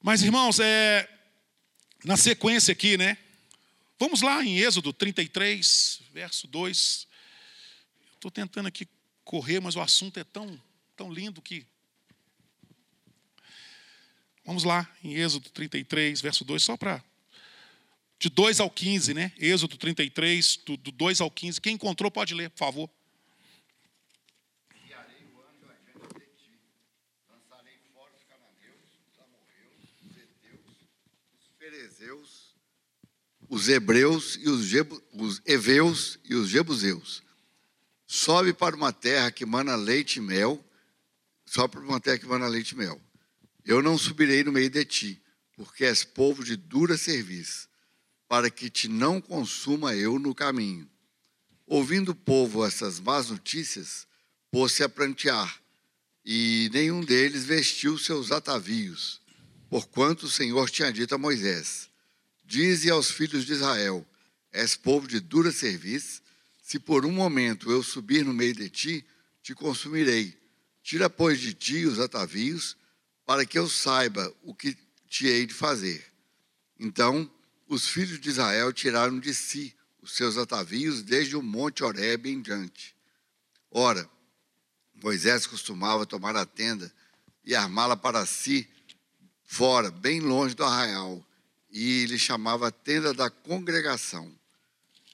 [0.00, 1.06] Mas, irmãos, é,
[2.04, 3.18] na sequência aqui, né?
[3.98, 7.06] Vamos lá em Êxodo 33, verso 2.
[8.14, 8.88] Estou tentando aqui
[9.26, 10.58] correr, mas o assunto é tão,
[10.96, 11.66] tão lindo que.
[14.44, 17.04] Vamos lá em Êxodo 33, verso 2, só para.
[18.18, 19.32] De 2 ao 15, né?
[19.36, 21.60] Êxodo 33, do, do 2 ao 15.
[21.60, 22.90] Quem encontrou pode ler, por favor.
[33.48, 37.25] Os hebreus e os, Jebu- os heveus e os jebuseus.
[38.16, 40.64] Sobe para uma terra que mana leite e mel.
[41.44, 42.98] Sobe para uma terra que mana leite e mel.
[43.62, 45.22] Eu não subirei no meio de ti,
[45.54, 47.68] porque és povo de dura serviço,
[48.26, 50.88] para que te não consuma eu no caminho.
[51.66, 54.06] Ouvindo o povo essas más notícias,
[54.50, 55.60] pôs-se a prantear,
[56.24, 59.20] e nenhum deles vestiu seus atavios,
[59.68, 61.90] porquanto o Senhor tinha dito a Moisés:
[62.46, 64.06] Dize aos filhos de Israel:
[64.50, 66.22] És povo de dura serviço,
[66.66, 69.06] se por um momento eu subir no meio de ti,
[69.40, 70.36] te consumirei.
[70.82, 72.76] Tira, pois, de ti os atavios,
[73.24, 74.76] para que eu saiba o que
[75.08, 76.04] te hei de fazer.
[76.76, 77.30] Então
[77.68, 82.42] os filhos de Israel tiraram de si os seus atavios desde o monte Horebe em
[82.42, 82.96] diante.
[83.70, 84.10] Ora,
[84.92, 86.92] Moisés costumava tomar a tenda
[87.44, 88.68] e armá-la para si
[89.44, 91.24] fora, bem longe do arraial,
[91.70, 94.35] e lhe chamava a tenda da congregação.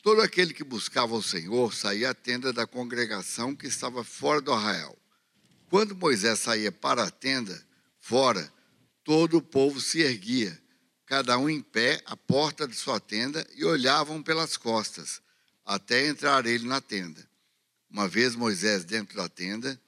[0.02, 4.52] Todo aquele que buscava o Senhor saía à tenda da congregação que estava fora do
[4.52, 4.98] arraial.
[5.70, 7.64] Quando Moisés saía para a tenda,
[8.00, 8.52] fora,
[9.04, 10.60] todo o povo se erguia,
[11.06, 15.22] cada um em pé à porta de sua tenda e olhavam pelas costas,
[15.64, 17.24] até entrar ele na tenda.
[17.88, 19.80] Uma vez Moisés dentro da tenda,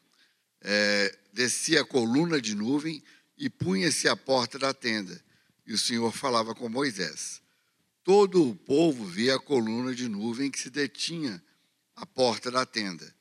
[0.61, 3.03] eh, descia a coluna de nuvem
[3.37, 5.21] e punha-se à porta da tenda,
[5.67, 7.43] e o Senhor falava com Moisés.
[8.05, 11.43] Todo o povo via a coluna de nuvem que se detinha
[11.97, 13.15] à porta da tenda.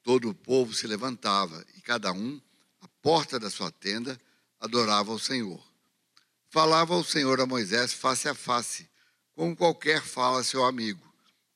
[0.00, 2.40] Todo o povo se levantava e cada um,
[2.80, 4.18] à porta da sua tenda,
[4.60, 5.60] adorava o Senhor.
[6.50, 8.88] Falava o Senhor a Moisés face a face,
[9.34, 11.06] como qualquer fala seu amigo.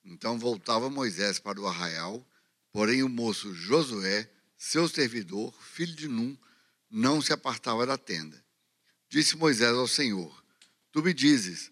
[0.05, 2.27] Então voltava Moisés para o arraial,
[2.73, 6.37] porém o moço Josué, seu servidor, filho de Num,
[6.91, 8.45] não se apartava da tenda.
[9.09, 10.45] Disse Moisés ao Senhor:
[10.91, 11.72] Tu me dizes,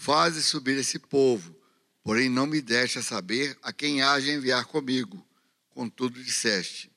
[0.00, 1.54] faze subir esse povo,
[2.02, 5.22] porém não me deixa saber a quem haja enviar comigo.
[5.68, 6.90] Contudo disseste: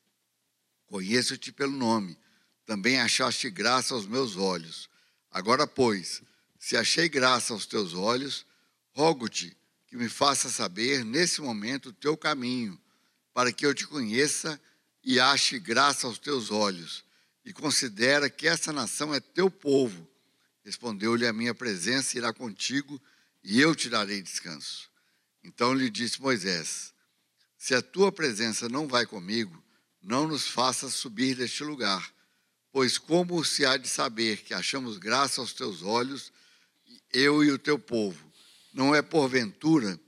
[0.85, 2.17] Conheço-te pelo nome,
[2.65, 4.89] também achaste graça aos meus olhos.
[5.29, 6.21] Agora, pois,
[6.57, 8.45] se achei graça aos teus olhos,
[8.93, 12.79] rogo-te que me faça saber nesse momento o teu caminho,
[13.33, 14.59] para que eu te conheça
[15.03, 17.03] e ache graça aos teus olhos,
[17.43, 20.07] e considera que essa nação é teu povo.
[20.63, 23.01] Respondeu-lhe: A minha presença irá contigo,
[23.43, 24.89] e eu te darei descanso.
[25.43, 26.93] Então lhe disse Moisés:
[27.57, 29.61] Se a tua presença não vai comigo,
[30.01, 32.13] não nos faças subir deste lugar,
[32.71, 36.31] pois como se há de saber que achamos graça aos teus olhos,
[37.11, 38.31] eu e o teu povo?
[38.73, 39.99] Não é porventura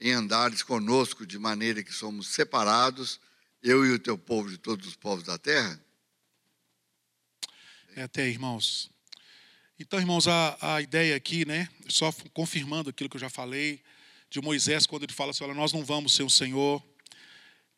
[0.00, 3.20] em andares conosco de maneira que somos separados,
[3.62, 5.82] eu e o teu povo de todos os povos da terra?
[7.96, 8.93] É até, irmãos.
[9.78, 13.82] Então, irmãos, a, a ideia aqui, né, só confirmando aquilo que eu já falei,
[14.30, 16.82] de Moisés, quando ele fala assim: olha, nós não vamos ser o Senhor.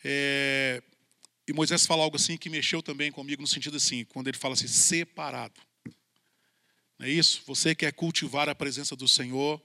[0.05, 0.83] É,
[1.49, 4.53] e Moisés fala algo assim que mexeu também comigo, no sentido assim, quando ele fala
[4.53, 5.59] assim: separado.
[6.99, 7.43] Não é isso?
[7.47, 9.63] Você quer cultivar a presença do Senhor,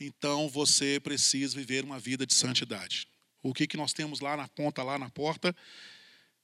[0.00, 3.06] então você precisa viver uma vida de santidade.
[3.42, 5.54] O que, que nós temos lá na ponta, lá na porta?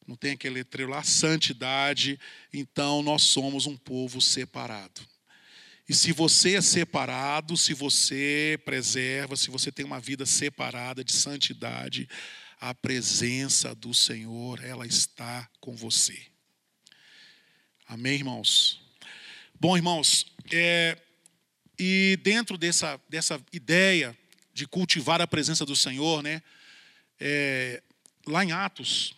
[0.07, 2.18] Não tem aquele letreiro lá, santidade.
[2.53, 5.01] Então nós somos um povo separado.
[5.88, 11.12] E se você é separado, se você preserva, se você tem uma vida separada de
[11.12, 12.09] santidade,
[12.61, 16.16] a presença do Senhor, ela está com você.
[17.88, 18.80] Amém, irmãos?
[19.59, 20.96] Bom, irmãos, é,
[21.76, 24.16] e dentro dessa, dessa ideia
[24.53, 26.40] de cultivar a presença do Senhor, né?
[27.18, 27.82] É,
[28.26, 29.16] lá em Atos,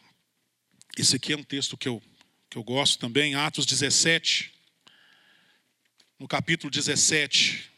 [0.97, 2.03] esse aqui é um texto que eu,
[2.51, 4.53] que eu gosto também, Atos 17,
[6.19, 7.71] no capítulo 17,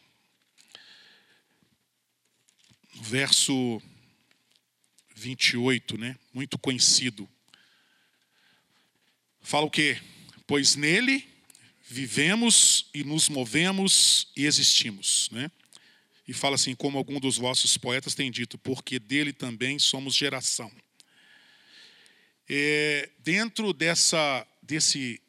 [2.95, 3.81] no verso
[5.15, 6.17] 28, né?
[6.33, 7.27] Muito conhecido.
[9.41, 10.01] Fala o quê?
[10.45, 11.25] Pois nele
[11.87, 15.49] vivemos e nos movemos e existimos, né?
[16.27, 20.71] E fala assim, como algum dos vossos poetas tem dito, porque dele também somos geração.
[22.47, 25.19] É, dentro dessa, desse,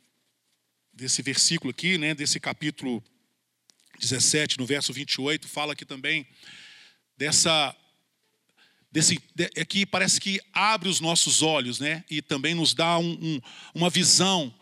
[0.92, 3.02] desse versículo aqui, né, desse capítulo
[3.98, 6.26] 17, no verso 28, fala aqui também
[7.16, 7.74] dessa
[8.92, 9.18] desse
[9.54, 12.04] é que parece que abre os nossos olhos, né?
[12.08, 13.40] E também nos dá um, um,
[13.74, 14.54] uma visão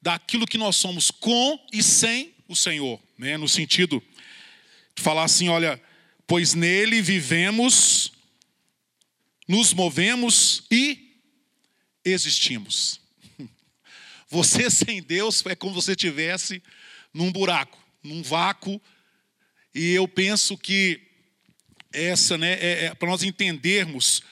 [0.00, 3.36] daquilo que nós somos com e sem o Senhor, né?
[3.36, 4.02] No sentido
[4.94, 5.80] de falar assim, olha,
[6.26, 8.12] pois nele vivemos,
[9.46, 11.07] nos movemos e
[12.12, 13.00] existimos.
[14.28, 16.62] Você sem Deus é como você estivesse
[17.14, 18.80] num buraco, num vácuo.
[19.74, 21.00] E eu penso que
[21.92, 24.22] essa, né, é, é para nós entendermos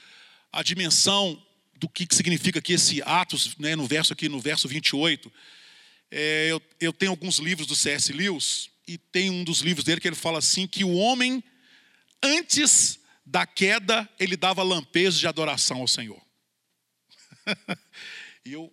[0.52, 1.42] a dimensão
[1.76, 5.32] do que, que significa aqui esse Atos, né, no verso aqui, no verso 28.
[6.10, 8.12] É, eu, eu tenho alguns livros do C.S.
[8.12, 11.42] Lewis, e tem um dos livros dele que ele fala assim, que o homem,
[12.22, 16.20] antes da queda, ele dava lampejos de adoração ao Senhor.
[18.44, 18.72] e eu,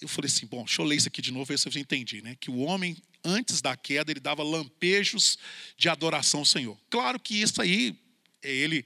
[0.00, 2.22] eu falei assim, bom, deixa eu ler isso aqui de novo, ver se eu entendi,
[2.22, 2.36] né?
[2.40, 5.38] Que o homem, antes da queda, ele dava lampejos
[5.76, 6.78] de adoração ao Senhor.
[6.90, 7.98] Claro que isso aí,
[8.42, 8.84] é ele,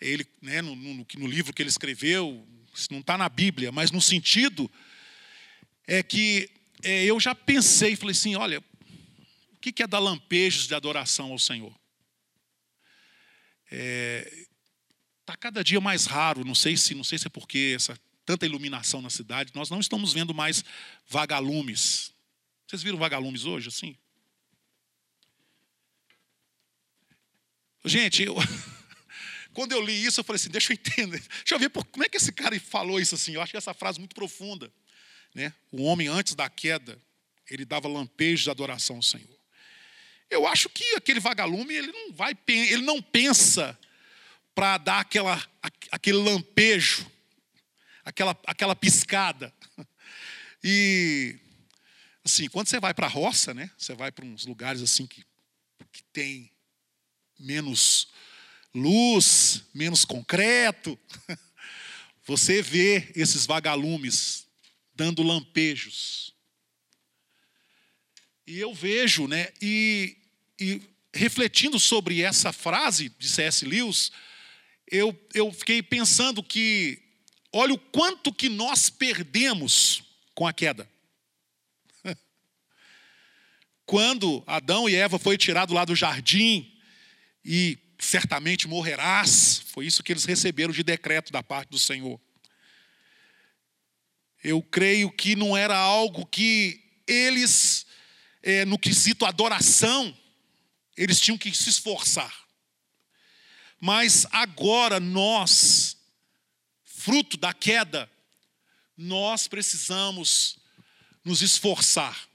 [0.00, 3.70] é ele né, no, no, no livro que ele escreveu, isso não está na Bíblia,
[3.70, 4.70] mas no sentido
[5.86, 6.50] é que
[6.82, 8.62] é, eu já pensei, falei assim, olha,
[9.52, 11.74] o que é dar lampejos de adoração ao Senhor?
[13.64, 14.46] Está é,
[15.24, 18.46] tá cada dia mais raro, não sei se não sei se é porque essa tanta
[18.46, 20.64] iluminação na cidade, nós não estamos vendo mais
[21.08, 22.12] vagalumes.
[22.66, 23.96] Vocês viram vagalumes hoje assim?
[27.84, 28.34] Gente, eu,
[29.52, 32.08] quando eu li isso, eu falei assim: deixa eu entender, deixa eu ver como é
[32.08, 33.34] que esse cara falou isso assim.
[33.34, 34.72] Eu acho essa frase é muito profunda.
[35.34, 35.52] Né?
[35.70, 36.98] O homem, antes da queda,
[37.50, 39.38] ele dava lampejos de adoração ao Senhor.
[40.30, 43.78] Eu acho que aquele vagalume, ele não vai, ele não pensa
[44.54, 45.42] para dar aquela,
[45.90, 47.06] aquele lampejo
[48.04, 49.52] aquela, aquela piscada.
[50.66, 51.38] E,
[52.24, 53.70] assim, quando você vai para a roça, né?
[53.76, 55.22] Você vai para uns lugares assim que,
[55.92, 56.50] que tem
[57.38, 58.08] menos
[58.74, 60.98] luz, menos concreto.
[62.24, 64.46] Você vê esses vagalumes
[64.94, 66.34] dando lampejos.
[68.46, 69.48] E eu vejo, né?
[69.60, 70.16] E,
[70.58, 70.80] e
[71.12, 73.66] refletindo sobre essa frase de C.S.
[73.66, 74.10] Lewis,
[74.90, 77.03] eu, eu fiquei pensando que
[77.56, 80.02] Olha o quanto que nós perdemos
[80.34, 80.90] com a queda.
[83.86, 86.76] Quando Adão e Eva foi tirado lá do jardim
[87.44, 92.20] e certamente morrerás, foi isso que eles receberam de decreto da parte do Senhor.
[94.42, 97.86] Eu creio que não era algo que eles,
[98.42, 100.12] é, no quesito adoração,
[100.96, 102.34] eles tinham que se esforçar.
[103.78, 106.03] Mas agora nós
[107.04, 108.10] fruto da queda,
[108.96, 110.56] nós precisamos
[111.22, 112.26] nos esforçar.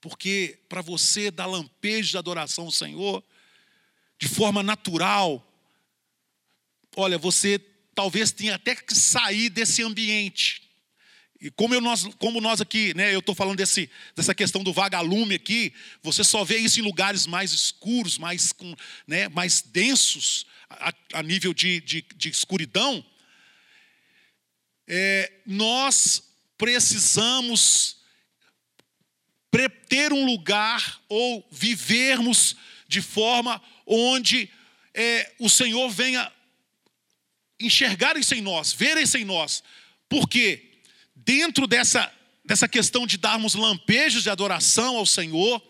[0.00, 3.24] Porque para você dar lampejo de adoração ao Senhor,
[4.16, 5.44] de forma natural,
[6.94, 7.58] olha, você
[7.96, 10.67] talvez tenha até que sair desse ambiente.
[11.40, 14.72] E como, eu, nós, como nós aqui, né, eu estou falando desse, dessa questão do
[14.72, 15.72] vagalume aqui,
[16.02, 18.74] você só vê isso em lugares mais escuros, mais, com,
[19.06, 23.04] né, mais densos, a, a nível de, de, de escuridão,
[24.88, 26.22] é, nós
[26.56, 27.98] precisamos
[29.88, 32.54] ter um lugar ou vivermos
[32.86, 34.50] de forma onde
[34.92, 36.30] é, o Senhor venha
[37.58, 39.62] enxergar isso em nós, ver isso em nós.
[40.08, 40.67] Porque
[41.28, 42.10] dentro dessa,
[42.42, 45.62] dessa questão de darmos lampejos de adoração ao Senhor,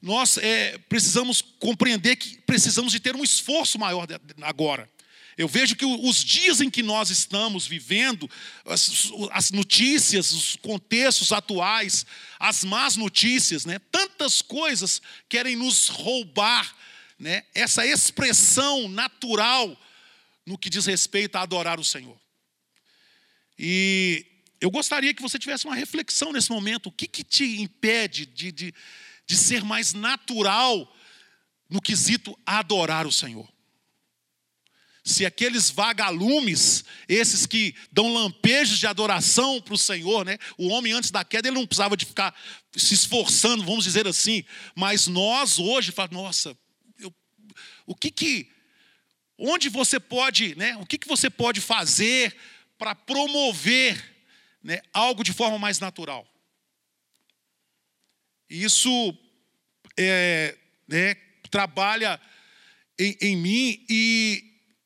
[0.00, 4.06] nós é, precisamos compreender que precisamos de ter um esforço maior
[4.42, 4.88] agora.
[5.36, 8.30] Eu vejo que os dias em que nós estamos vivendo,
[8.64, 12.06] as, as, notícias, os contextos atuais,
[12.38, 16.76] as más notícias, né, tantas coisas querem nos roubar
[17.18, 19.76] né, essa expressão natural
[20.46, 22.16] no que diz respeito a adorar o Senhor.
[23.58, 24.26] E
[24.62, 26.86] eu gostaria que você tivesse uma reflexão nesse momento.
[26.86, 28.74] O que, que te impede de, de,
[29.26, 30.90] de ser mais natural
[31.68, 33.50] no quesito adorar o Senhor.
[35.04, 40.38] Se aqueles vagalumes, esses que dão lampejos de adoração para o Senhor, né?
[40.56, 42.32] O homem antes da queda ele não precisava de ficar
[42.76, 44.44] se esforçando, vamos dizer assim.
[44.76, 46.56] Mas nós hoje falamos, nossa,
[47.00, 47.12] eu-
[47.84, 48.48] o que que,
[49.36, 50.76] onde você pode, né?
[50.76, 52.36] O que que você pode fazer
[52.78, 54.11] para promover,
[54.62, 54.80] né?
[54.92, 56.26] Algo de forma mais natural?
[58.48, 59.16] Isso
[59.98, 60.56] é,
[60.86, 61.14] né,
[61.50, 62.20] trabalha
[62.98, 64.44] em, em mim e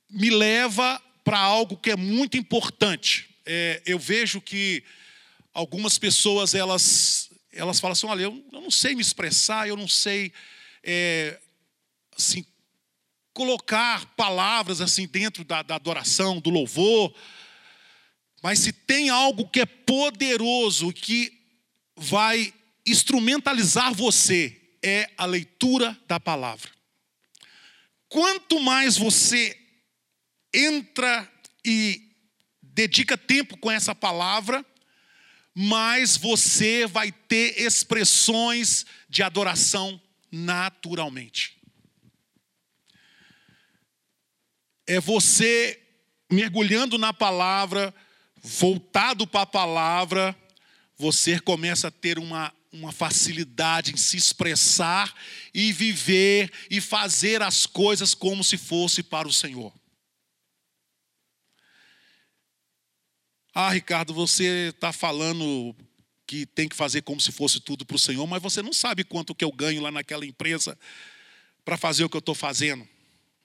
[0.09, 3.29] me leva para algo que é muito importante.
[3.45, 4.85] É, eu vejo que
[5.53, 9.89] algumas pessoas elas elas falam assim, olha, eu, eu não sei me expressar, eu não
[9.89, 10.31] sei
[10.83, 11.41] é,
[12.17, 12.45] assim
[13.33, 17.15] colocar palavras assim dentro da, da adoração, do louvor.
[18.43, 21.33] Mas se tem algo que é poderoso que
[21.97, 22.53] vai
[22.87, 26.71] instrumentalizar você é a leitura da palavra.
[28.09, 29.59] Quanto mais você
[30.55, 31.31] entra
[31.65, 32.07] e
[32.63, 34.65] dedica tempo com essa palavra,
[35.55, 41.59] mais você vai ter expressões de adoração naturalmente.
[44.87, 45.83] É você
[46.31, 47.93] mergulhando na palavra,
[48.47, 50.37] voltado para a palavra,
[50.97, 55.13] você começa a ter uma, uma facilidade em se expressar
[55.53, 59.73] e viver e fazer as coisas como se fosse para o Senhor.
[63.53, 65.75] Ah, Ricardo, você está falando
[66.27, 69.03] que tem que fazer como se fosse tudo para o Senhor, mas você não sabe
[69.03, 70.79] quanto que eu ganho lá naquela empresa
[71.65, 72.87] para fazer o que eu estou fazendo.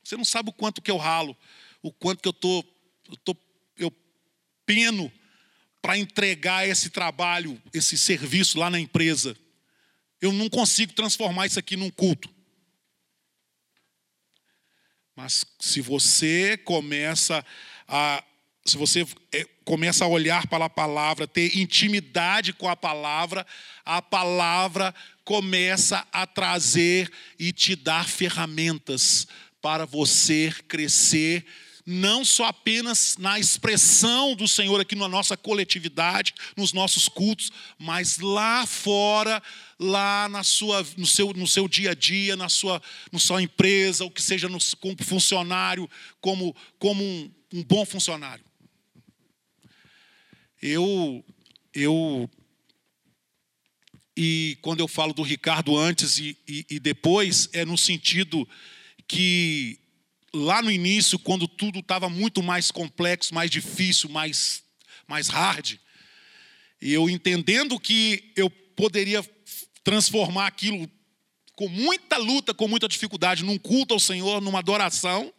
[0.03, 1.35] Você não sabe o quanto que eu ralo,
[1.81, 2.65] o quanto que eu
[3.09, 3.15] eu
[4.71, 5.11] peno
[5.81, 9.35] para entregar esse trabalho, esse serviço lá na empresa.
[10.21, 12.29] Eu não consigo transformar isso aqui num culto.
[15.13, 17.45] Mas se você começa
[17.85, 18.23] a
[18.63, 23.45] se você é, começa a olhar para a palavra, ter intimidade com a palavra,
[23.83, 24.93] a palavra
[25.25, 29.27] começa a trazer e te dar ferramentas
[29.59, 31.43] para você crescer,
[31.91, 38.17] não só apenas na expressão do Senhor aqui na nossa coletividade, nos nossos cultos, mas
[38.17, 39.43] lá fora,
[39.77, 42.81] lá na sua, no, seu, no seu dia a dia, na sua,
[43.11, 45.89] na sua empresa, ou que seja no, como funcionário,
[46.21, 48.45] como, como um, um bom funcionário.
[50.61, 51.25] Eu,
[51.73, 52.29] eu,
[54.15, 58.47] e quando eu falo do Ricardo antes e, e, e depois, é no sentido
[59.07, 59.80] que
[60.33, 64.63] lá no início, quando tudo estava muito mais complexo, mais difícil, mais,
[65.07, 65.77] mais hard,
[66.81, 69.23] e eu entendendo que eu poderia
[69.83, 70.89] transformar aquilo
[71.55, 75.31] com muita luta, com muita dificuldade, num culto ao Senhor, numa adoração,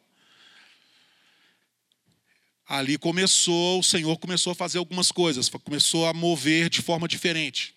[2.67, 7.75] ali começou, o Senhor começou a fazer algumas coisas, começou a mover de forma diferente.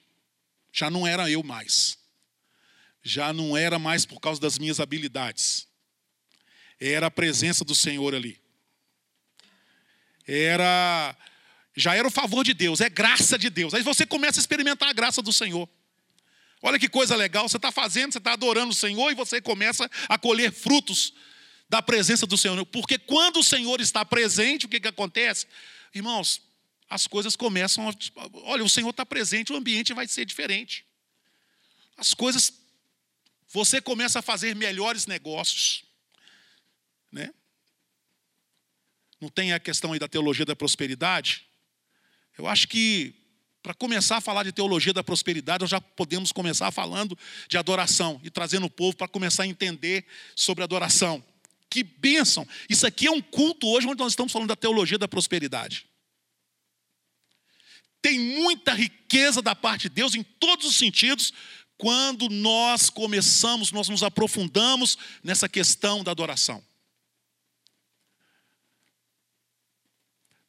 [0.71, 1.97] Já não era eu mais.
[3.01, 5.64] Já não era mais por causa das minhas habilidades.
[6.79, 8.39] Era a presença do Senhor ali.
[10.27, 11.15] Era
[11.75, 13.73] já era o favor de Deus, é graça de Deus.
[13.73, 15.67] Aí você começa a experimentar a graça do Senhor.
[16.61, 19.89] Olha que coisa legal, você está fazendo, você está adorando o Senhor e você começa
[20.07, 21.13] a colher frutos
[21.69, 22.65] da presença do Senhor.
[22.67, 25.47] Porque quando o Senhor está presente, o que, que acontece?
[25.93, 26.41] Irmãos,
[26.89, 27.93] as coisas começam a.
[28.43, 30.85] Olha, o Senhor está presente, o ambiente vai ser diferente.
[31.97, 32.53] As coisas.
[33.49, 35.83] Você começa a fazer melhores negócios.
[37.11, 37.33] Né?
[39.25, 41.47] Não tem a questão aí da teologia da prosperidade?
[42.37, 43.11] Eu acho que
[43.63, 47.17] para começar a falar de teologia da prosperidade, nós já podemos começar falando
[47.49, 50.05] de adoração e trazendo o povo para começar a entender
[50.35, 51.25] sobre adoração.
[51.71, 52.47] Que bênção!
[52.69, 55.87] Isso aqui é um culto hoje onde nós estamos falando da teologia da prosperidade.
[57.99, 61.33] Tem muita riqueza da parte de Deus em todos os sentidos
[61.79, 66.63] quando nós começamos, nós nos aprofundamos nessa questão da adoração.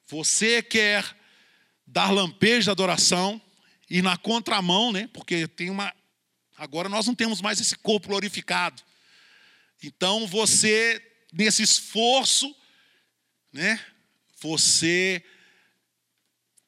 [0.09, 1.04] Você quer
[1.86, 3.40] dar lampejo de adoração
[3.88, 5.09] e na contramão, né?
[5.12, 5.94] Porque tem uma
[6.57, 8.82] agora nós não temos mais esse corpo glorificado.
[9.82, 11.02] Então você
[11.32, 12.54] nesse esforço,
[13.52, 13.84] né?
[14.40, 15.24] Você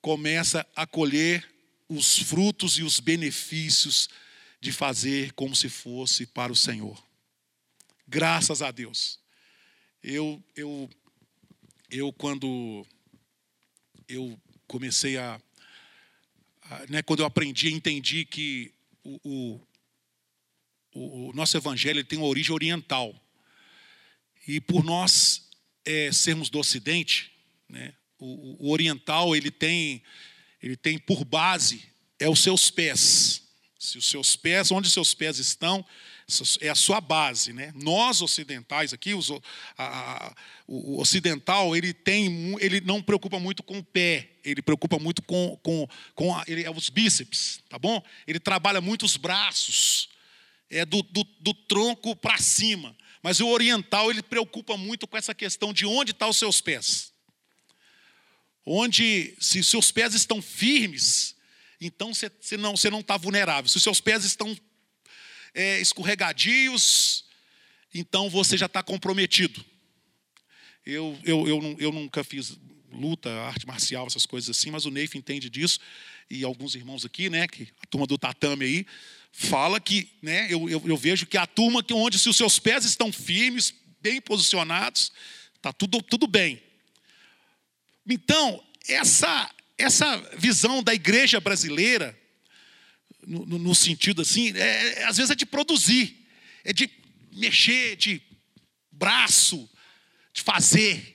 [0.01, 1.49] começa a colher
[1.89, 4.09] os frutos e os benefícios
[4.61, 7.03] de fazer como se fosse para o Senhor.
[8.07, 9.21] Graças a Deus.
[10.03, 10.89] Eu eu
[11.91, 12.87] eu quando
[14.09, 15.41] eu comecei a,
[16.63, 18.73] a né, quando eu aprendi, entendi que
[19.05, 19.61] o,
[20.95, 23.15] o, o, nosso evangelho tem uma origem oriental.
[24.47, 25.49] E por nós
[25.85, 27.31] é, sermos do Ocidente,
[27.69, 30.03] né, o, o oriental ele tem,
[30.63, 31.87] ele tem por base
[32.19, 33.43] é os seus pés.
[33.79, 35.87] Se os seus pés, onde os seus pés estão,
[36.61, 37.73] é a sua base, né?
[37.75, 39.39] Nós ocidentais aqui, os, a-
[39.79, 40.35] a-
[40.67, 45.57] o ocidental, ele tem, ele não preocupa muito com o pé, ele preocupa muito com,
[45.63, 48.03] com, com a- ele, é os bíceps, tá bom?
[48.27, 50.11] Ele trabalha muito os braços,
[50.69, 52.95] é do, do, do tronco para cima.
[53.23, 57.11] Mas o oriental ele preocupa muito com essa questão de onde estão os seus pés.
[58.67, 61.35] Onde, se seus pés estão firmes,
[61.81, 62.57] então você
[62.91, 63.67] não está vulnerável.
[63.69, 64.55] Se os seus pés estão
[65.59, 67.25] é, escorregadios,
[67.93, 69.65] então você já está comprometido.
[70.87, 72.57] Eu, eu, eu, eu nunca fiz
[72.93, 75.81] luta, arte marcial, essas coisas assim, mas o Neif entende disso,
[76.31, 78.87] e alguns irmãos aqui, né, que a turma do tatame aí,
[79.33, 82.61] fala que, né, eu, eu, eu vejo que a turma que onde se os seus
[82.61, 85.11] pés estão firmes, bem posicionados,
[85.57, 86.63] está tudo, tudo bem.
[88.07, 92.17] Então, essa, essa visão da igreja brasileira,
[93.29, 96.27] no, no- sentido assim, é, é, às vezes é de produzir,
[96.65, 96.91] é de
[97.33, 98.23] mexer, de
[98.91, 99.69] braço,
[100.33, 101.15] de fazer.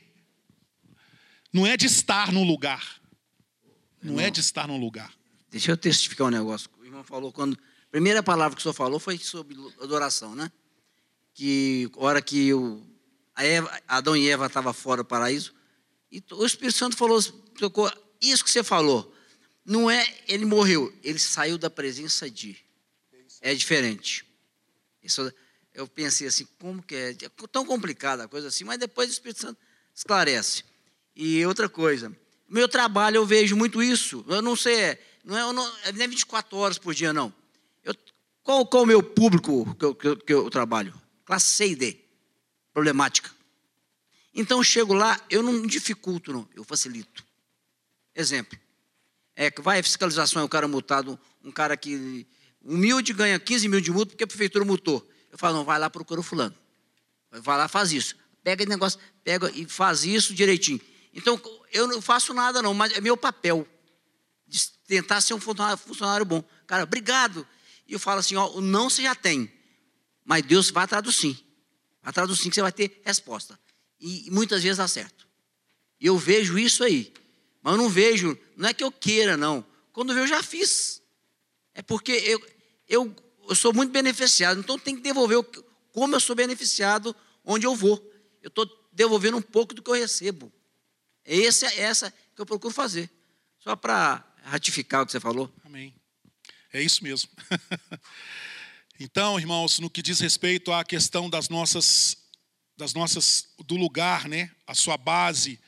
[1.52, 3.02] Não é de estar no lugar.
[4.02, 5.14] Não é de estar no lugar.
[5.50, 6.70] Deixa eu testificar um negócio.
[6.80, 7.54] O irmão falou quando.
[7.54, 10.52] A primeira palavra que o senhor falou foi sobre adoração, né?
[11.34, 12.82] Que a hora que o,
[13.38, 15.54] Eva, Adão e Eva estavam fora do paraíso,
[16.12, 17.22] e o Espírito Santo falou,
[17.60, 17.92] tocou,
[18.22, 19.13] isso que você falou,
[19.66, 22.58] não é ele morreu, ele saiu da presença de.
[23.42, 24.26] É diferente.
[25.02, 25.32] Isso,
[25.74, 27.10] eu pensei assim, como que é?
[27.12, 29.60] É tão complicada a coisa assim, mas depois o Espírito Santo
[29.94, 30.64] esclarece.
[31.16, 32.16] E outra coisa,
[32.48, 34.24] meu trabalho eu vejo muito isso.
[34.28, 37.34] Eu não sei, é- não é, não, não é 24 horas por dia, não.
[37.84, 37.94] Eu,
[38.42, 40.94] qual, qual o meu público que eu, que eu- que eu trabalho?
[41.26, 41.98] Classe C e D.
[42.74, 43.32] Problemática.
[44.34, 47.24] Então eu chego lá, eu não dificulto, não, eu facilito.
[48.16, 48.58] Exemplo.
[49.36, 52.28] É vai a fiscalização, é um cara multado, um cara que
[52.64, 55.08] humilde ganha 15 mil de multa porque a prefeitura multou.
[55.32, 56.56] Eu falo, não, vai lá, procura o fulano.
[57.32, 58.16] Vai lá, faz isso.
[58.44, 60.80] Pega esse negócio, pega e faz isso direitinho.
[61.14, 63.68] Então, eu não faço nada não, mas é meu papel
[64.48, 66.44] de tentar ser um funcionário, bom.
[66.68, 67.48] Cara, obrigado.
[67.88, 69.52] E eu falo assim, ó, o não você já tem,
[70.24, 71.38] mas Deus vai atrás do sim.
[72.02, 73.60] Atrás do sim que você vai ter resposta.
[74.00, 75.28] E muitas vezes dá certo.
[76.00, 77.14] E eu vejo isso aí.
[77.64, 79.66] Mas eu não vejo, não é que eu queira, não.
[79.94, 81.02] Quando eu já fiz.
[81.74, 82.46] É porque eu,
[82.88, 83.16] eu,
[83.48, 85.44] eu sou muito beneficiado, então tem que devolver o,
[85.92, 87.98] como eu sou beneficiado onde eu vou.
[88.42, 90.52] Eu estou devolvendo um pouco do que eu recebo.
[91.24, 93.10] Essa é essa que eu procuro fazer.
[93.60, 95.52] Só para ratificar o que você falou.
[95.64, 95.96] Amém.
[96.74, 97.30] É isso mesmo.
[99.00, 102.18] então, irmãos, no que diz respeito à questão das nossas,
[102.76, 104.52] das nossas, do lugar, né?
[104.68, 105.60] A sua base,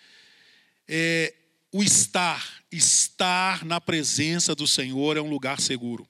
[0.88, 1.34] é,
[1.76, 6.08] o estar, estar na presença do Senhor é um lugar seguro.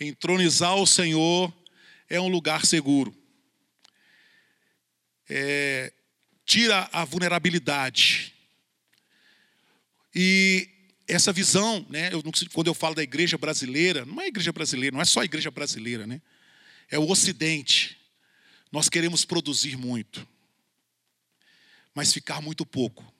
[0.00, 1.52] Entronizar o Senhor
[2.08, 3.14] é um lugar seguro.
[5.28, 5.92] É,
[6.46, 8.32] tira a vulnerabilidade.
[10.14, 10.66] E
[11.06, 12.22] essa visão, né, eu
[12.54, 15.50] quando eu falo da igreja brasileira, não é igreja brasileira, não é só a igreja
[15.50, 16.22] brasileira, né?
[16.90, 17.98] É o Ocidente.
[18.72, 20.26] Nós queremos produzir muito,
[21.94, 23.14] mas ficar muito pouco.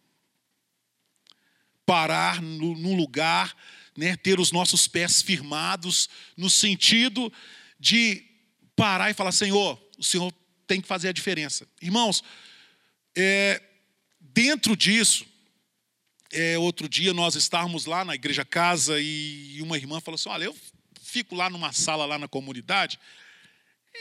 [1.86, 3.56] Parar no, num lugar,
[3.96, 7.32] né, ter os nossos pés firmados, no sentido
[7.80, 8.22] de
[8.74, 10.32] parar e falar: Senhor, o Senhor
[10.66, 11.66] tem que fazer a diferença.
[11.80, 12.22] Irmãos,
[13.16, 13.62] é,
[14.20, 15.24] dentro disso,
[16.32, 20.44] é, outro dia nós estávamos lá na igreja casa e uma irmã falou assim: Olha,
[20.44, 20.56] eu
[21.00, 22.98] fico lá numa sala lá na comunidade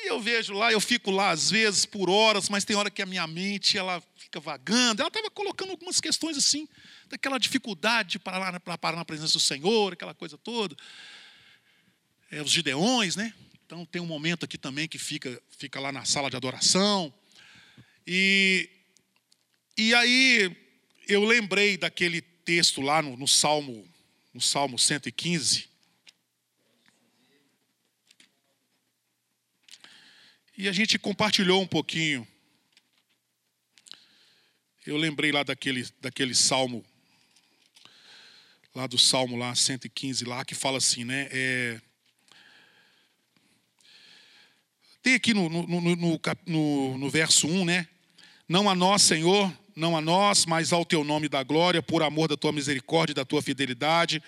[0.03, 3.01] e eu vejo lá, eu fico lá às vezes por horas, mas tem hora que
[3.01, 5.01] a minha mente ela fica vagando.
[5.01, 6.67] Ela estava colocando algumas questões assim,
[7.09, 10.75] daquela dificuldade de parar, parar na presença do Senhor, aquela coisa toda.
[12.31, 13.33] É, os gideões, né?
[13.65, 17.13] Então tem um momento aqui também que fica, fica lá na sala de adoração.
[18.05, 18.69] E,
[19.77, 20.55] e aí
[21.07, 23.87] eu lembrei daquele texto lá no, no Salmo,
[24.33, 25.67] no Salmo 115.
[30.57, 32.25] E a gente compartilhou um pouquinho.
[34.85, 36.85] Eu lembrei lá daquele, daquele salmo,
[38.75, 41.29] lá do salmo lá, 115, lá, que fala assim, né?
[41.31, 41.79] É,
[45.01, 47.87] tem aqui no, no, no, no, no verso 1, né?
[48.49, 52.27] Não a nós, Senhor, não a nós, mas ao teu nome da glória, por amor
[52.27, 54.21] da tua misericórdia e da tua fidelidade.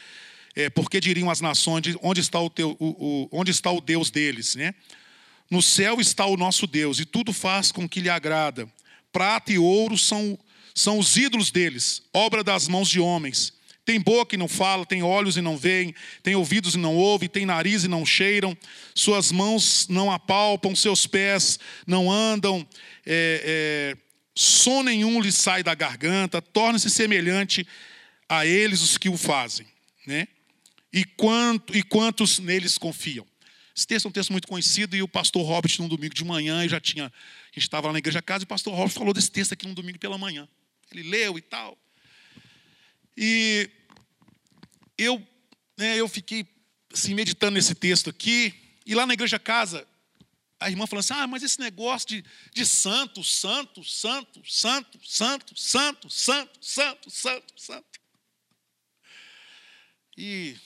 [0.56, 4.10] É, porque diriam as nações, onde está o, teu, o, o- onde está o Deus
[4.10, 4.74] deles, né?
[5.52, 8.68] No céu está o nosso Deus, e tudo faz com que lhe agrada.
[9.12, 10.38] Prata e ouro são,
[10.74, 13.57] são os ídolos deles, obra das mãos de homens.
[13.88, 17.30] Tem boca e não fala, tem olhos e não veem, tem ouvidos e não ouvem,
[17.30, 18.56] tem nariz e não cheiram,
[18.94, 21.58] suas mãos não apalpam, seus pés
[21.88, 22.68] não andam,
[23.06, 23.98] é, é,
[24.36, 27.66] som nenhum lhe sai da garganta, torna-se semelhante
[28.28, 29.66] a eles os que o fazem.
[30.06, 30.28] Né?
[30.92, 33.26] E, quanto, e quantos neles confiam?
[33.74, 36.62] Esse texto é um texto muito conhecido e o pastor Robert, num domingo de manhã,
[36.62, 37.06] eu já tinha.
[37.06, 39.66] A gente estava lá na igreja casa e o pastor Robert falou desse texto aqui
[39.66, 40.46] num domingo pela manhã.
[40.92, 41.78] Ele leu e tal.
[43.16, 43.72] E
[44.98, 45.26] eu,
[45.78, 46.48] né, eu fiquei
[46.94, 48.54] assim, meditando nesse texto aqui.
[48.86, 49.88] E lá na igreja casa,
[50.60, 55.56] a irmã falando assim: ah, mas esse negócio de, de santo, santo, santo, santo, santo,
[55.56, 58.00] santo, santo, santo, santo, santo.
[60.18, 60.58] E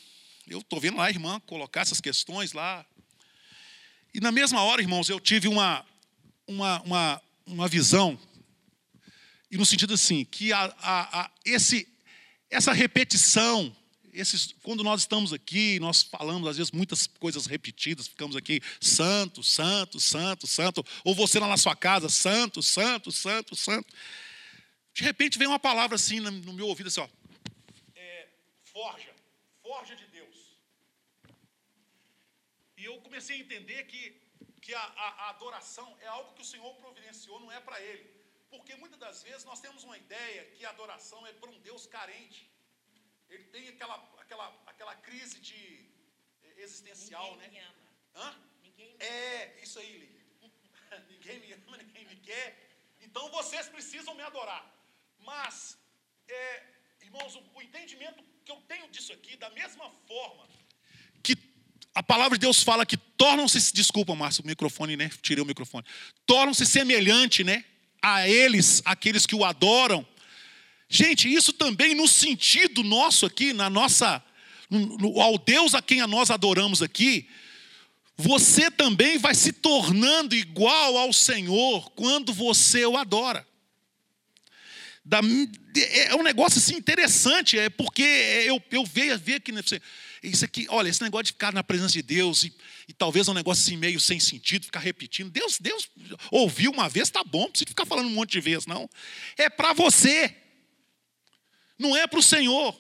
[0.48, 2.86] eu estou vendo lá a irmã colocar essas questões lá.
[4.14, 5.86] E na mesma hora, irmãos, eu tive uma,
[6.48, 8.20] uma, uma, uma visão,
[9.50, 11.88] e no sentido assim, que a, a, a, esse,
[12.50, 13.76] essa repetição,
[14.14, 19.44] esses, quando nós estamos aqui, nós falamos às vezes muitas coisas repetidas, ficamos aqui, santo,
[19.44, 23.94] santo, santo, santo, ou você lá na sua casa, santo, santo, santo, santo.
[24.94, 27.08] De repente vem uma palavra assim no meu ouvido, assim, ó,
[27.96, 28.28] é,
[28.64, 29.14] forja,
[29.62, 30.58] forja de Deus.
[32.78, 34.20] E eu comecei a entender que,
[34.62, 38.06] que a, a- a adoração é algo que o Senhor providenciou, não é para Ele.
[38.50, 41.86] Porque muitas das vezes nós temos uma ideia que a adoração é para um Deus
[41.86, 42.50] carente.
[43.32, 45.62] Ele tem aquela, aquela, aquela crise de
[46.44, 47.54] eh, existencial, Ninguém né?
[47.54, 47.88] me ama.
[48.16, 48.36] Hã?
[48.64, 50.22] Ninguém me É, isso aí, Lili.
[51.12, 52.48] ninguém me ama, ninguém me quer.
[53.02, 54.64] Então vocês precisam me adorar.
[55.20, 55.78] Mas,
[56.28, 56.64] é,
[57.02, 60.48] irmãos, o, o entendimento que eu tenho disso aqui, da mesma forma
[61.24, 61.38] que
[61.94, 65.10] a palavra de Deus fala que tornam-se, desculpa, Márcio, o microfone, né?
[65.22, 65.86] Tirei o microfone.
[66.26, 67.64] Tornam-se semelhante, né?
[68.02, 70.06] A eles, aqueles que o adoram.
[70.94, 74.22] Gente, isso também no sentido nosso aqui, na nossa,
[74.70, 77.30] no- no- ao Deus a quem nós adoramos aqui,
[78.18, 83.48] você também vai se tornando igual ao Senhor quando você o adora.
[85.06, 85.22] Da-
[85.78, 88.04] é um negócio assim interessante, é porque
[88.46, 89.54] eu, eu vejo, vejo aqui,
[90.22, 92.54] isso aqui, olha, esse negócio de ficar na presença de Deus e,
[92.90, 95.32] e talvez é um negócio assim meio sem sentido, ficar repetindo.
[95.32, 95.88] Deus, Deus
[96.30, 98.90] ouviu uma vez, tá bom, não precisa ficar falando um monte de vezes, não.
[99.38, 100.36] É para você,
[101.82, 102.80] não é para o Senhor.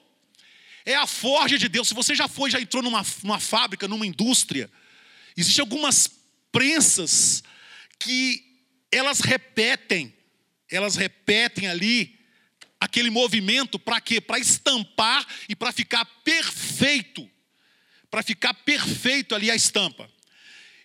[0.85, 1.87] É a forja de Deus.
[1.87, 4.69] Se você já foi, já entrou numa, numa fábrica, numa indústria,
[5.35, 6.09] existem algumas
[6.51, 7.43] prensas
[7.99, 8.43] que
[8.91, 10.13] elas repetem,
[10.69, 12.19] elas repetem ali
[12.79, 14.19] aquele movimento para quê?
[14.19, 17.29] Para estampar e para ficar perfeito.
[18.09, 20.09] Para ficar perfeito ali a estampa.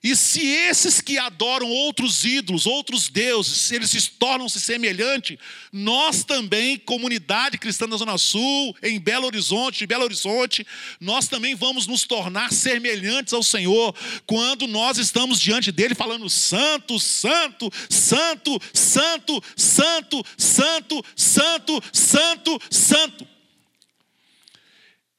[0.03, 5.39] E se esses que adoram outros ídolos, outros deuses, eles se tornam-se semelhantes,
[5.73, 10.67] nós também, comunidade cristã da Zona Sul, em Belo Horizonte, Belo Horizonte,
[11.01, 13.95] nós também vamos nos tornar semelhantes ao Senhor
[14.27, 23.36] quando nós estamos diante dele falando santo, santo, santo, santo, santo, santo, santo, santo, santo.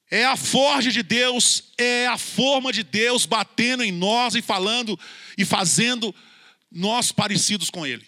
[0.09, 4.97] É a forja de Deus, é a forma de Deus batendo em nós e falando
[5.37, 6.15] e fazendo
[6.71, 8.07] nós parecidos com Ele.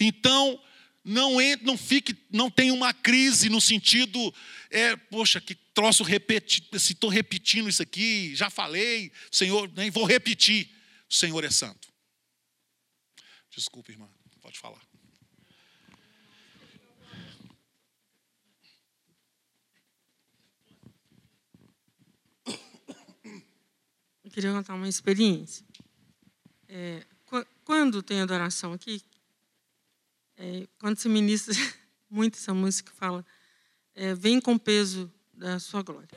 [0.00, 0.60] Então,
[1.04, 4.34] não entre, não fique, não tenha uma crise no sentido,
[4.70, 10.04] é, poxa, que troço repeti, se estou repetindo isso aqui, já falei, Senhor, nem vou
[10.04, 10.68] repetir.
[11.08, 11.88] O Senhor é santo.
[13.54, 14.08] Desculpa, irmã,
[14.40, 14.89] pode falar.
[24.30, 25.64] Eu queria contar uma experiência.
[26.68, 29.02] É, qu- quando tem adoração aqui,
[30.38, 31.52] é, quando se ministra
[32.08, 33.26] muito essa música, fala,
[33.92, 36.08] é, vem com peso da sua glória.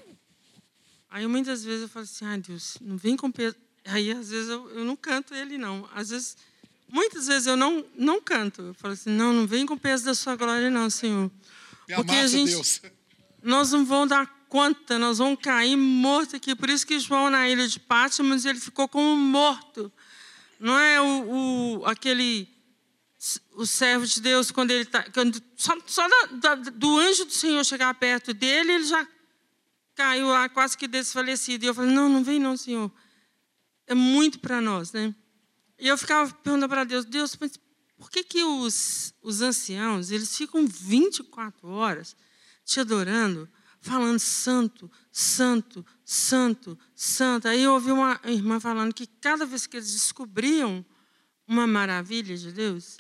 [1.10, 3.56] Aí muitas vezes eu falo assim, ah Deus, não vem com peso.
[3.86, 5.90] Aí às vezes eu, eu não canto ele não.
[5.92, 6.38] Às vezes,
[6.88, 8.62] muitas vezes eu não não canto.
[8.62, 11.32] Eu falo assim, não, não vem com peso da sua glória não, Senhor.
[11.90, 12.80] Me Porque a gente- Deus.
[13.42, 16.56] nós não vamos dar conta, nós vamos cair morto aqui.
[16.56, 19.92] Por isso que João, na ilha de Patmos, ele ficou como morto.
[20.60, 22.48] Não é o, o- aquele
[23.56, 25.04] o servo de Deus, quando ele está.
[25.58, 29.08] Só, só da- da- do anjo do Senhor chegar perto dele, ele já
[29.96, 31.66] caiu lá quase que desfalecido.
[31.66, 32.92] E eu falei: não, não vem não, Senhor.
[33.88, 35.16] É muito para nós, né?
[35.80, 37.58] E eu ficava perguntando para Deus: Deus, mas
[37.98, 42.16] por que, que os, os anciãos eles ficam 24 horas
[42.64, 43.50] te adorando,
[43.84, 47.48] falando santo, santo, santo, santo.
[47.48, 50.86] Aí eu ouvi uma irmã falando que cada vez que eles descobriam
[51.46, 52.98] uma maravilha de Deus,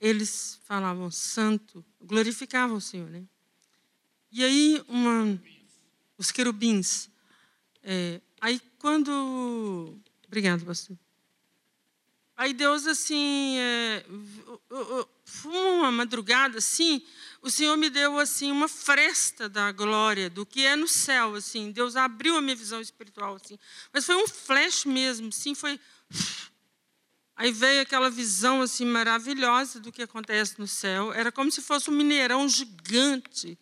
[0.00, 3.24] eles falavam santo, glorificavam o Senhor, né?
[4.30, 5.38] E aí uma,
[6.16, 7.10] os querubins.
[7.82, 10.96] é, aí quando, obrigado, pastor.
[12.42, 14.04] Aí Deus, assim, é,
[15.44, 17.00] uma madrugada, assim,
[17.40, 21.70] o Senhor me deu, assim, uma fresta da glória, do que é no céu, assim.
[21.70, 23.56] Deus abriu a minha visão espiritual, assim.
[23.92, 25.78] Mas foi um flash mesmo, assim, foi...
[27.36, 31.12] Aí veio aquela visão, assim, maravilhosa do que acontece no céu.
[31.12, 33.56] Era como se fosse um mineirão gigante.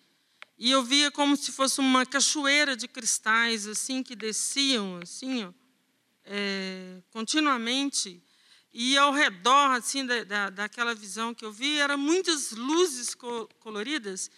[0.57, 5.53] E eu via como se fosse uma cachoeira de cristais, assim, que desciam, assim, ó,
[6.24, 8.24] é, continuamente.
[8.73, 13.49] E ao redor, assim, da, da, daquela visão que eu vi, eram muitas luzes co
[13.59, 14.31] coloridas.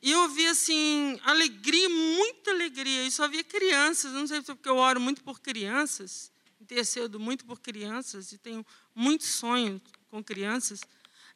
[0.00, 3.04] E eu vi, assim, alegria, muita alegria.
[3.04, 4.12] E só via crianças.
[4.12, 6.30] Não sei se é porque eu oro muito por crianças,
[6.60, 8.64] intercedo muito por crianças e tenho
[8.94, 10.80] muito sonho com crianças.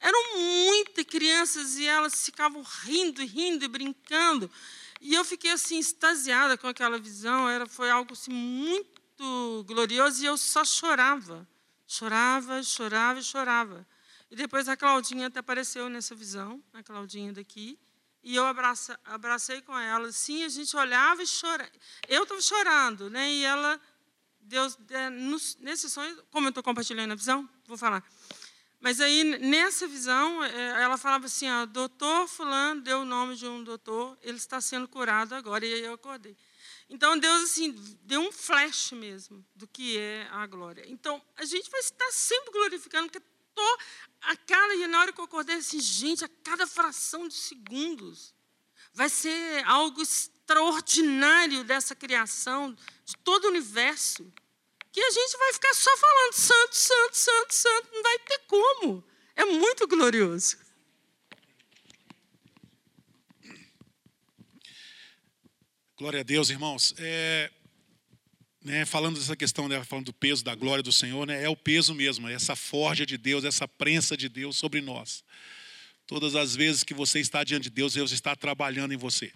[0.00, 4.50] Eram muitas crianças e elas ficavam rindo, rindo e brincando.
[5.00, 7.48] E eu fiquei, assim, extasiada com aquela visão.
[7.48, 11.46] Era, foi algo, assim, muito glorioso e eu só chorava.
[11.86, 13.86] Chorava, chorava e chorava.
[14.30, 17.78] E depois a Claudinha até apareceu nessa visão, a Claudinha daqui,
[18.22, 20.10] e eu abraça, abracei com ela.
[20.10, 21.70] Sim, a gente olhava e chorava.
[22.08, 23.30] Eu estava chorando, né?
[23.30, 23.80] E ela,
[24.40, 25.10] Deus, é,
[25.60, 28.04] nesse sonho, como eu estou compartilhando a visão, vou falar.
[28.80, 33.46] Mas aí, nessa visão, é, ela falava assim: ó, doutor Fulano deu o nome de
[33.46, 35.64] um doutor, ele está sendo curado agora.
[35.64, 36.36] E aí eu acordei.
[36.88, 37.72] Então, Deus, assim,
[38.02, 40.84] deu um flash mesmo do que é a glória.
[40.86, 43.78] Então, a gente vai estar sempre glorificando, porque tô,
[44.20, 48.32] a cada, e na hora que eu acordei, assim, gente, a cada fração de segundos,
[48.92, 54.32] vai ser algo extraordinário dessa criação, de todo o universo,
[54.92, 59.04] que a gente vai ficar só falando santo, santo, santo, santo, não vai ter como.
[59.34, 60.56] É muito glorioso.
[65.98, 66.94] Glória a Deus, irmãos.
[66.98, 67.50] É,
[68.62, 71.56] né, falando dessa questão, né, falando do peso da glória do Senhor, né, é o
[71.56, 75.24] peso mesmo, é essa forja de Deus, essa prensa de Deus sobre nós.
[76.06, 79.32] Todas as vezes que você está diante de Deus, Deus está trabalhando em você.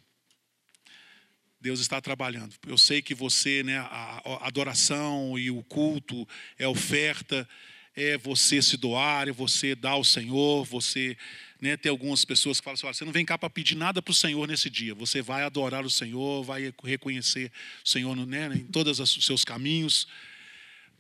[1.59, 2.55] Deus está trabalhando.
[2.67, 7.49] Eu sei que você, né, a a adoração e o culto é oferta,
[7.97, 11.17] é você se doar, é você dar ao Senhor, você,
[11.61, 14.01] né, tem algumas pessoas que falam assim, "Olha, você não vem cá para pedir nada
[14.01, 17.53] para o Senhor nesse dia, você vai adorar o Senhor, vai reconhecer
[17.85, 20.09] o Senhor né, em todos os seus caminhos,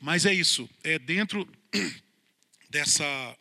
[0.01, 1.49] mas é isso, é dentro
[2.69, 3.37] dessa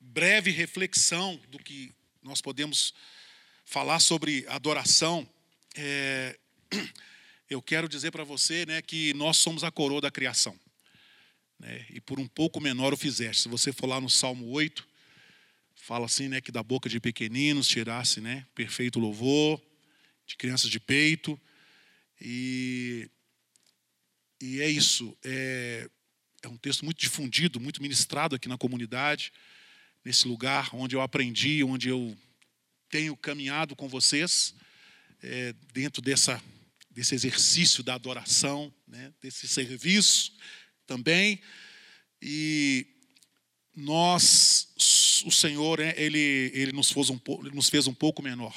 [0.00, 1.92] breve reflexão do que
[2.22, 2.92] nós podemos
[3.64, 5.26] falar sobre adoração,
[5.74, 6.38] é,
[7.48, 10.58] eu quero dizer para você né, que nós somos a coroa da criação.
[11.58, 13.42] né, e por um pouco menor o fizeste.
[13.42, 14.86] Se você for lá no Salmo 8,
[15.82, 19.60] fala assim, né, que da boca de pequeninos tirasse, né, perfeito louvor,
[20.24, 21.38] de crianças de peito.
[22.20, 23.10] E,
[24.40, 25.16] e é isso.
[25.24, 25.90] É,
[26.40, 29.32] é um texto muito difundido, muito ministrado aqui na comunidade,
[30.04, 32.16] nesse lugar onde eu aprendi, onde eu
[32.88, 34.54] tenho caminhado com vocês,
[35.20, 36.40] é, dentro dessa,
[36.92, 40.32] desse exercício da adoração, né, desse serviço
[40.86, 41.42] também.
[42.20, 42.86] E
[43.74, 44.51] nós,
[45.24, 48.54] o Senhor, né, ele, ele nos, fez um, ele nos fez um pouco menor.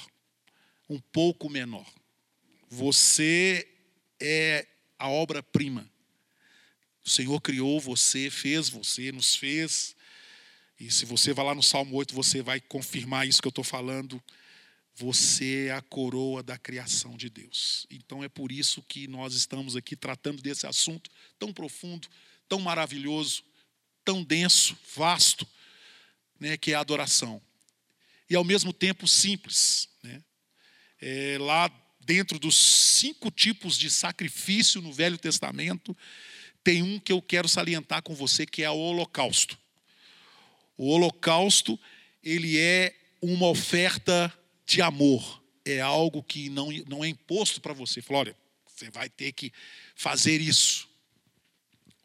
[0.89, 1.85] Um pouco menor.
[2.69, 3.67] Você
[4.19, 5.89] é a obra-prima.
[7.03, 9.95] O Senhor criou você, fez você, nos fez.
[10.79, 13.63] E se você vai lá no Salmo 8, você vai confirmar isso que eu estou
[13.63, 14.21] falando.
[14.95, 17.85] Você é a coroa da criação de Deus.
[17.91, 22.07] Então é por isso que nós estamos aqui tratando desse assunto tão profundo,
[22.47, 23.43] tão maravilhoso,
[24.03, 25.47] tão denso, vasto,
[26.39, 27.41] né, que é a adoração.
[28.29, 29.89] E ao mesmo tempo simples.
[30.03, 30.23] Né?
[31.01, 31.69] É, lá
[31.99, 35.95] dentro dos cinco tipos de sacrifício no Velho Testamento,
[36.63, 39.57] tem um que eu quero salientar com você, que é o holocausto.
[40.77, 41.79] O holocausto,
[42.23, 44.33] ele é uma oferta
[44.65, 45.43] de amor.
[45.63, 48.01] É algo que não, não é imposto para você.
[48.01, 49.51] Fala, olha, você vai ter que
[49.95, 50.89] fazer isso.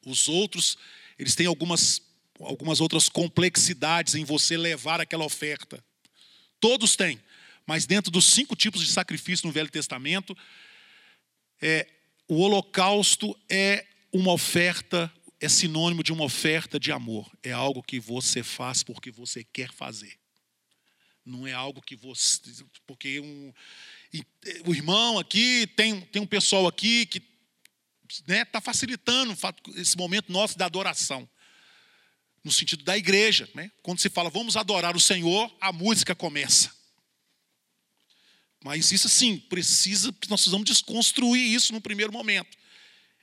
[0.07, 0.79] Os outros,
[1.19, 2.01] eles têm algumas,
[2.41, 5.83] algumas outras complexidades em você levar aquela oferta.
[6.59, 7.21] Todos têm.
[7.67, 10.37] Mas dentro dos cinco tipos de sacrifício no Velho Testamento,
[11.61, 11.87] é,
[12.27, 17.31] o holocausto é uma oferta, é sinônimo de uma oferta de amor.
[17.43, 20.19] É algo que você faz porque você quer fazer.
[21.25, 22.41] Não é algo que você.
[22.87, 23.53] Porque um,
[24.13, 27.23] eh, o irmão aqui, tem, tem um pessoal aqui que
[28.27, 31.29] está facilitando o fato- esse momento nosso da adoração.
[32.43, 33.49] No sentido da igreja.
[33.55, 33.71] Né?
[33.83, 36.73] Quando se fala vamos adorar o Senhor, a música começa.
[38.63, 42.59] Mas isso assim, precisa, nós precisamos desconstruir isso no primeiro momento.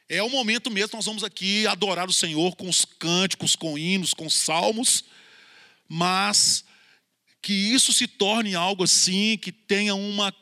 [0.09, 4.13] É o momento mesmo, nós vamos aqui adorar o Senhor com os cânticos, com hinos,
[4.13, 5.03] com salmos,
[5.88, 6.63] mas
[7.41, 10.34] que isso se torne algo assim, que tenha uma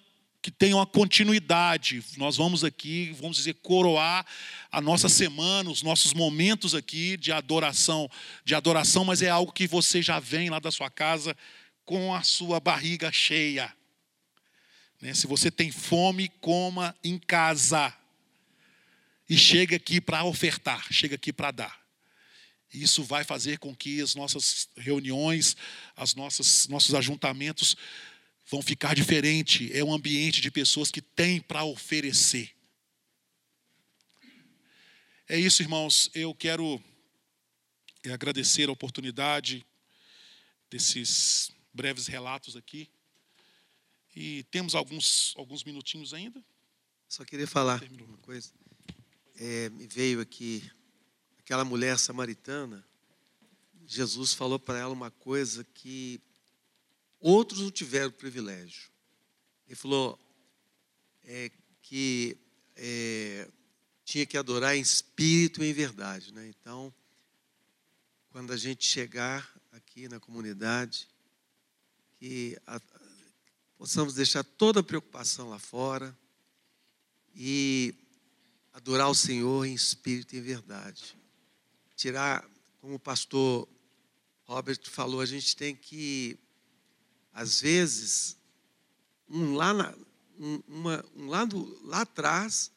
[0.46, 2.04] que tenha uma continuidade.
[2.18, 4.24] Nós vamos aqui, vamos dizer, coroar
[4.72, 8.08] a nossa semana, os nossos momentos aqui de adoração,
[8.44, 11.36] de adoração, mas é algo que você já vem lá da sua casa
[11.84, 13.74] com a sua barriga cheia.
[15.02, 15.16] Né?
[15.16, 17.92] Se você tem fome, coma em casa.
[19.28, 21.80] E chega aqui para ofertar, chega aqui para dar.
[22.72, 25.58] Isso vai fazer com que as nossas reuniões,
[25.96, 27.76] as nossas nossos ajuntamentos
[28.46, 29.72] vão ficar diferente.
[29.74, 32.52] É um ambiente de pessoas que têm para oferecer.
[35.28, 36.10] É isso, irmãos.
[36.14, 36.82] Eu quero
[38.12, 39.66] agradecer a oportunidade
[40.70, 42.90] desses breves relatos aqui.
[44.16, 46.44] E temos alguns, alguns minutinhos ainda.
[47.08, 48.08] Só queria falar Terminou.
[48.08, 48.52] uma coisa.
[49.36, 50.64] É, me veio aqui
[51.40, 52.86] aquela mulher samaritana.
[53.86, 56.20] Jesus falou para ela uma coisa que
[57.20, 58.90] outros não tiveram privilégio.
[59.68, 60.20] Ele falou
[61.24, 61.52] é,
[61.82, 62.38] que
[62.76, 63.50] é,
[64.04, 66.34] tinha que adorar em espírito e em verdade.
[66.34, 66.48] Né?
[66.48, 66.94] Então,
[68.30, 71.08] quando a gente chegar aqui na comunidade,
[72.20, 72.82] que a-
[73.78, 76.18] possamos deixar toda a preocupação lá fora
[77.34, 77.94] e
[78.74, 81.18] adorar o Senhor em espírito e em verdade.
[81.96, 82.46] Tirar,
[82.82, 83.68] como o pastor
[84.44, 86.38] Robert falou, a gente tem que,
[87.36, 88.38] às vezes,
[89.30, 89.94] um lá, na,
[90.40, 92.72] um, uma, um lá, do, lá atrás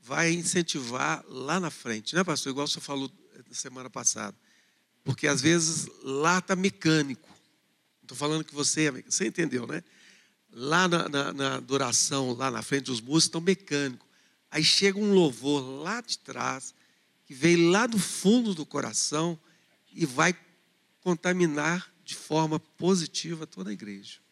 [0.00, 2.52] vai incentivar lá na frente, né, pastor?
[2.52, 3.10] Igual o senhor falou
[3.48, 4.36] na semana passada.
[5.02, 7.28] Porque às vezes lá está mecânico.
[8.02, 9.82] Estou falando que você, é você entendeu, né?
[10.52, 14.06] Lá na, na, na adoração, lá na frente, os músicos estão mecânicos.
[14.48, 16.72] Aí chega um louvor lá de trás,
[17.26, 19.36] que veio lá do fundo do coração
[19.92, 20.38] e vai
[21.00, 24.22] contaminar de forma positiva toda a igreja.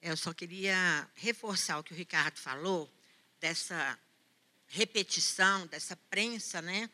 [0.00, 2.88] Eu só queria reforçar o que o Ricardo falou,
[3.40, 3.98] dessa
[4.68, 6.88] repetição, dessa prensa, né?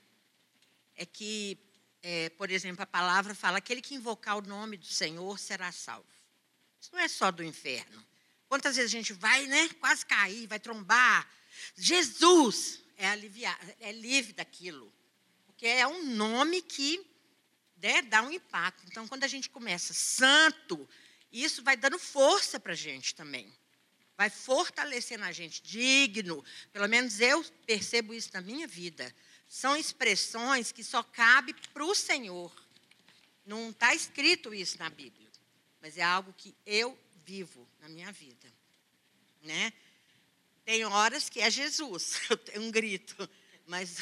[0.97, 1.59] É que,
[2.03, 6.07] é, por exemplo, a palavra fala: aquele que invocar o nome do Senhor será salvo.
[6.81, 8.05] Isso não é só do inferno.
[8.49, 9.69] Quantas vezes a gente vai, né?
[9.81, 11.29] Quase cair, vai trombar.
[11.77, 14.93] Jesus é, aliviar, é livre daquilo.
[15.47, 17.07] Porque é um nome que
[17.77, 18.85] né, dá um impacto.
[18.87, 20.89] Então, quando a gente começa santo,
[21.33, 23.53] isso vai dando força para a gente também.
[24.17, 26.45] Vai fortalecendo a gente, digno.
[26.73, 29.15] Pelo menos eu percebo isso na minha vida.
[29.53, 32.51] São expressões que só cabe para o Senhor.
[33.45, 35.29] Não está escrito isso na Bíblia,
[35.79, 38.51] mas é algo que eu vivo na minha vida,
[39.43, 39.71] né?
[40.65, 43.29] Tem horas que é Jesus, eu tenho um grito,
[43.67, 43.99] mas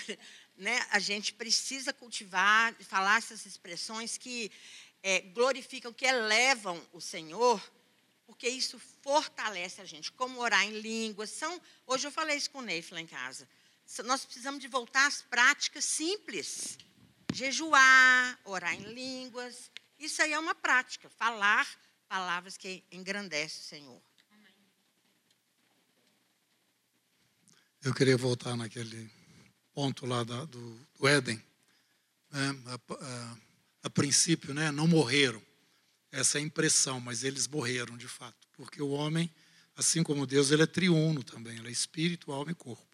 [0.56, 4.52] né, a gente precisa cultivar, falar essas expressões que
[5.02, 7.60] é, glorificam, que elevam o Senhor,
[8.24, 10.12] porque isso fortalece a gente.
[10.12, 11.30] Como orar em línguas.
[11.30, 13.48] São, hoje eu falei isso com o Neif lá em casa.
[14.04, 16.78] Nós precisamos de voltar às práticas simples.
[17.32, 19.70] Jejuar, orar em línguas.
[19.98, 21.08] Isso aí é uma prática.
[21.10, 21.68] Falar
[22.08, 24.02] palavras que engrandecem o Senhor.
[27.82, 29.10] Eu queria voltar naquele
[29.72, 31.42] ponto lá da- do, do Éden.
[32.30, 32.56] né?
[32.66, 33.36] A, a-
[33.84, 35.42] a princípio, né, não morreram.
[36.12, 38.46] Essa é a impressão, mas eles morreram de fato.
[38.52, 39.32] Porque o homem,
[39.76, 41.56] assim como Deus, ele é triuno também.
[41.56, 42.89] Ele é espírito, alma e corpo.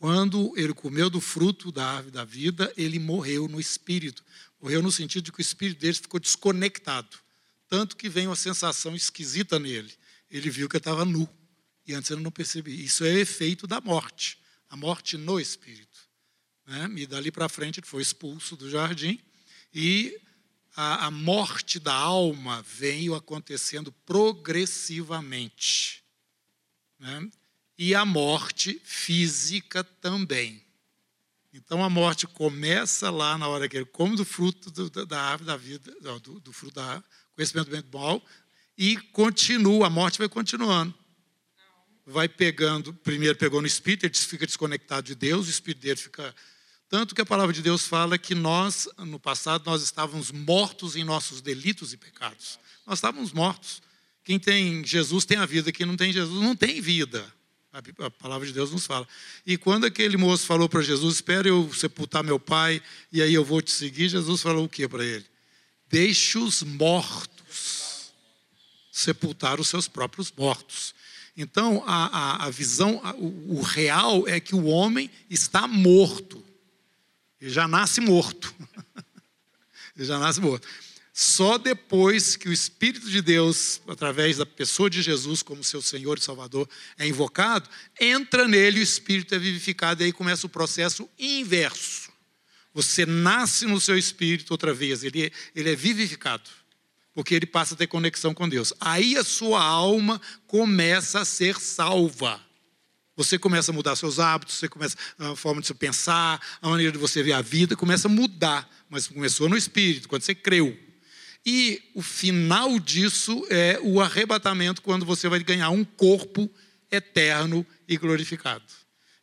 [0.00, 4.24] Quando ele comeu do fruto da árvore da vida, ele morreu no espírito.
[4.58, 7.18] Morreu no sentido de que o espírito dele ficou desconectado.
[7.68, 9.92] Tanto que vem uma sensação esquisita nele.
[10.30, 11.28] Ele viu que estava nu.
[11.86, 12.74] E antes ele não percebia.
[12.74, 14.38] Isso é efeito da morte.
[14.70, 16.08] A morte no espírito.
[16.66, 16.90] Né?
[16.96, 19.20] E dali para frente ele foi expulso do jardim.
[19.70, 20.18] E
[20.74, 26.02] a, a morte da alma veio acontecendo progressivamente.
[26.98, 27.30] Né?
[27.82, 30.62] E a morte física também.
[31.50, 35.46] Então a morte começa lá na hora que ele come do fruto do- da- árvore
[35.46, 37.02] da vida, do, do fruto da
[37.34, 38.22] conhecimento do bem e do mal,
[38.76, 40.94] e continua, a morte vai continuando.
[42.06, 46.34] vai pegando, primeiro pegou no espírito, ele fica desconectado de Deus, o espírito dele fica.
[46.88, 51.04] Tanto que a palavra de Deus fala que nós, no passado, nós estávamos mortos em
[51.04, 52.58] nossos delitos e pecados.
[52.84, 53.80] Nós estávamos mortos.
[54.24, 57.32] Quem tem Jesus tem a vida, quem não tem Jesus não tem vida.
[57.72, 59.06] A palavra de Deus nos fala.
[59.46, 63.44] E quando aquele moço falou para Jesus: Espera eu sepultar meu pai e aí eu
[63.44, 65.24] vou te seguir, Jesus falou o que para ele?
[65.88, 68.12] Deixe os mortos
[68.90, 70.94] sepultar os seus próprios mortos.
[71.36, 76.44] Então, a, a, a visão, a- o, o real é que o homem está morto.
[77.40, 78.52] Ele já nasce morto.
[79.96, 80.66] Ele já nasce morto.
[81.22, 86.16] Só depois que o Espírito de Deus, através da pessoa de Jesus como seu Senhor
[86.16, 86.66] e Salvador,
[86.96, 87.68] é invocado,
[88.00, 92.10] entra nele o Espírito é vivificado, e aí começa o processo inverso.
[92.72, 96.48] Você nasce no seu espírito outra vez, ele é, ele é vivificado,
[97.12, 98.72] porque ele passa a ter conexão com Deus.
[98.80, 102.40] Aí a sua alma começa a ser salva.
[103.14, 106.92] Você começa a mudar seus hábitos, você começa a forma de você pensar, a maneira
[106.92, 108.66] de você ver a vida, começa a mudar.
[108.88, 110.88] Mas começou no espírito, quando você creu.
[111.44, 116.50] E o final disso é o arrebatamento, quando você vai ganhar um corpo
[116.90, 118.64] eterno e glorificado.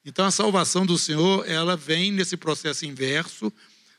[0.04, 3.52] Então a salvação do Senhor, ela vem nesse processo inverso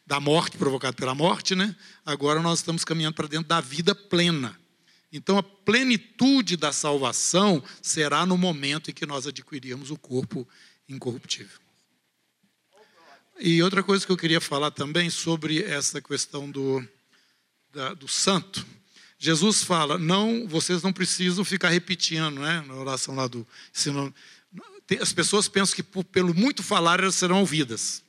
[0.06, 1.76] da morte provocada pela morte, né?
[2.04, 4.58] Agora nós estamos caminhando para dentro da vida plena.
[5.12, 10.48] Então a plenitude da salvação será no momento em que nós adquirirmos o corpo
[10.88, 11.58] incorruptível.
[13.38, 16.82] E outra coisa que eu queria falar também sobre essa questão do,
[17.78, 18.66] da- do santo.
[19.20, 22.64] Jesus fala, não, vocês não precisam ficar repetindo, né?
[22.66, 23.46] Na oração lá do.
[24.86, 28.02] Tem- As pessoas pensam que por- pelo muito falar elas serão ouvidas.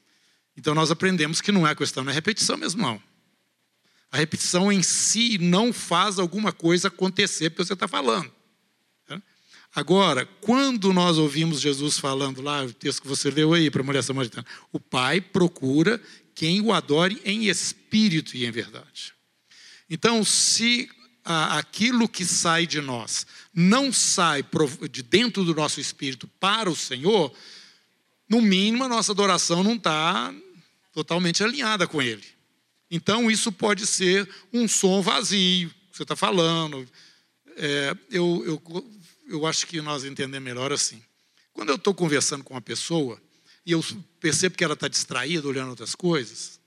[0.57, 3.01] Então nós aprendemos que não é questão, não é repetição mesmo, não.
[4.11, 8.31] A repetição em si não faz alguma coisa acontecer porque você está falando.
[9.07, 9.21] né?
[9.75, 13.85] Agora, quando nós ouvimos Jesus falando lá, o texto que você leu aí para a
[13.85, 16.01] mulher samaritana, o Pai procura
[16.33, 19.13] quem o adore em espírito e em verdade.
[19.89, 20.89] Então, se
[21.25, 24.43] ah, aquilo que sai de nós não sai
[24.91, 27.33] de dentro do nosso espírito para o Senhor,
[28.27, 30.33] no mínimo a nossa adoração não está
[30.93, 32.25] totalmente alinhada com Ele.
[32.91, 36.87] Então, isso pode ser um som vazio, que você está falando.
[37.55, 38.91] É, eu, eu,
[39.27, 41.01] eu acho que nós entendemos melhor assim.
[41.53, 43.21] Quando eu estou conversando com uma pessoa
[43.65, 43.83] e eu
[44.19, 46.59] percebo que ela está distraída, olhando outras coisas,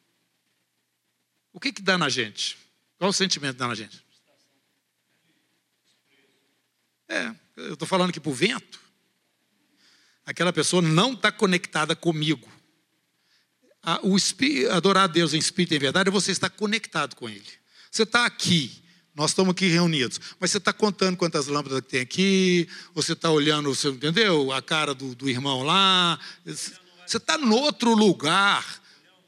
[1.53, 2.62] o que, que dá na gente?
[3.03, 4.01] Qual o sentimento na gente?
[7.09, 8.79] É, eu estou falando aqui para o vento.
[10.25, 12.49] Aquela pessoa não está conectada comigo.
[13.83, 14.17] A- o
[14.71, 17.43] adorar a Deus em espírito e em verdade é você estar conectado com Ele.
[17.91, 18.85] Você está aqui,
[19.17, 23.33] nós estamos aqui reunidos, mas você está contando quantas lâmpadas que tem aqui, você está
[23.33, 24.53] olhando, você entendeu?
[24.53, 26.21] A cara do, do irmão lá.
[26.45, 28.81] Você está no outro lugar.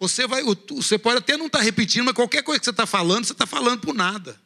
[0.08, 3.24] Você, vai, você pode até não estar repetindo, mas qualquer coisa que você está falando,
[3.24, 4.40] você está falando por nada.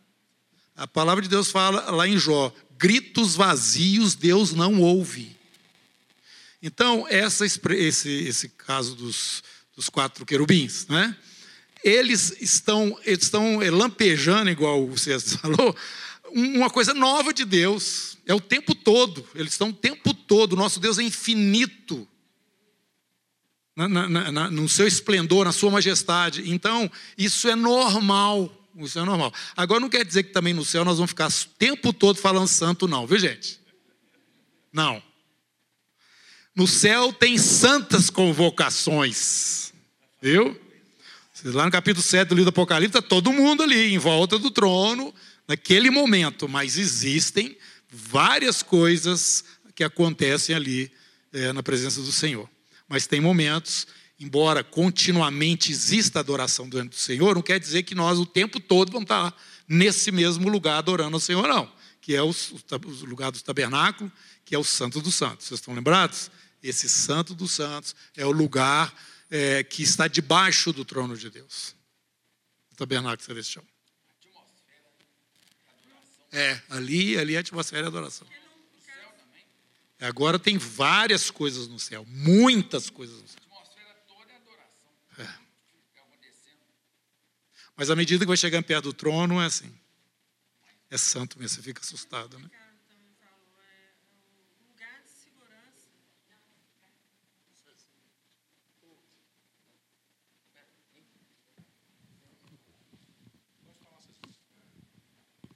[0.77, 5.37] A palavra de Deus fala lá em Jó: gritos vazios Deus não ouve.
[6.63, 9.43] Então, essa, esse, esse caso dos,
[9.77, 11.17] dos quatro querubins, né?
[11.85, 15.77] eles estão, eles estão lampejando, igual César falou,
[16.33, 18.19] um- uma coisa nova de Deus.
[18.27, 19.27] É o tempo todo.
[19.35, 20.57] Eles estão o tempo todo.
[20.57, 22.07] Nosso Deus é infinito.
[23.87, 26.51] Na- na- na- no seu esplendor, na sua majestade.
[26.51, 28.53] Então, isso é normal.
[28.77, 29.33] Isso é normal.
[29.57, 32.49] Agora, não quer dizer que também no céu nós vamos ficar o tempo todo falando
[32.49, 33.61] santo, não, viu, gente?
[34.73, 35.01] Não.
[36.57, 39.73] No céu tem santas convocações.
[40.21, 40.61] Viu?
[41.45, 44.51] Lá no capítulo 7 do livro do Apocalipse, está todo mundo ali, em volta do
[44.51, 45.15] trono,
[45.47, 46.49] naquele momento.
[46.49, 47.57] Mas existem
[47.89, 49.45] várias coisas
[49.75, 50.91] que acontecem ali
[51.33, 52.51] eh, na presença do Senhor.
[52.89, 53.87] Mas tem momentos,
[54.19, 58.91] embora continuamente exista adoração diante do Senhor, não quer dizer que nós o tempo todo
[58.91, 59.37] vamos estar
[59.69, 61.71] nesse mesmo lugar adorando ao Senhor, não.
[62.01, 64.11] Que é o, o lugar do tabernáculo,
[64.45, 65.47] que é o Santo dos Santos.
[65.47, 66.31] Vocês estão lembrados?
[66.63, 68.93] Esse Santo dos Santos é o lugar
[69.31, 71.75] é, que está debaixo do trono de Deus.
[72.73, 73.65] O tabernáculo celestial.
[76.33, 78.27] É, ali, ali é a atmosfera de adoração.
[80.01, 83.43] Agora tem várias coisas no céu, muitas coisas no céu.
[85.19, 85.39] É.
[87.77, 89.77] Mas à medida que vai chegando perto do trono, é assim.
[90.91, 92.49] É santo mesmo, você fica assustado, né?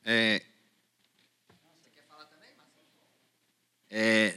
[0.04, 0.44] É,
[3.94, 4.34] é,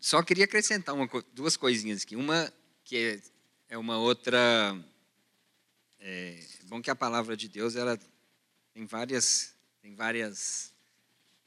[0.00, 2.16] só queria acrescentar uma duas coisinhas aqui.
[2.16, 2.50] Uma
[2.82, 3.20] que é,
[3.74, 4.74] é uma outra.
[6.00, 8.00] É bom que a palavra de Deus ela
[8.72, 10.72] tem várias, tem várias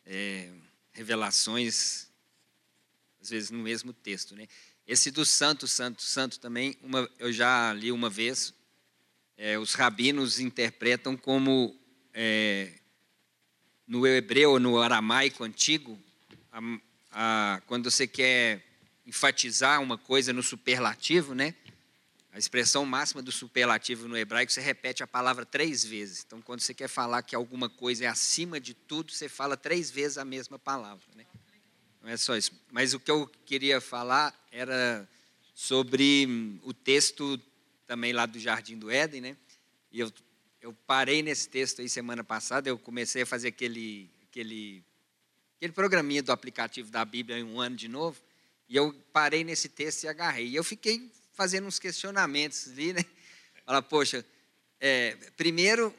[0.06, 0.52] é,
[0.92, 2.10] revelações,
[3.20, 4.48] às vezes no mesmo texto, né?
[4.86, 8.54] Esse do santo, santo, santo também, uma, eu já li uma vez.
[9.36, 11.76] é, os rabinos interpretam como
[12.14, 12.72] é,
[13.88, 16.00] no hebreu no aramaico antigo,
[16.56, 16.61] a,
[17.11, 18.64] a- quando você quer
[19.06, 21.53] enfatizar uma coisa no superlativo, né?
[22.32, 26.23] A expressão máxima do superlativo no hebraico, você repete a palavra três vezes.
[26.26, 29.90] Então, quando você quer falar que alguma coisa é acima de tudo, você fala três
[29.90, 31.06] vezes a mesma palavra.
[31.15, 31.26] Né?
[32.02, 32.52] Não é só isso.
[32.72, 35.07] Mas o que eu queria falar era
[35.53, 37.40] sobre hum, o texto
[37.88, 39.38] também lá do Jardim do Éden, né?
[39.91, 40.11] E eu,
[40.61, 44.84] eu parei nesse texto aí semana passada, eu comecei a fazer aquele, aquele,
[45.57, 48.22] aquele programinha do aplicativo da Bíblia em um ano de novo,
[48.68, 50.48] e eu parei nesse texto e agarrei.
[50.48, 53.06] E eu fiquei fazendo uns questionamentos ali, né?
[53.65, 54.26] Fala, poxa,
[54.80, 55.94] é, primeiro,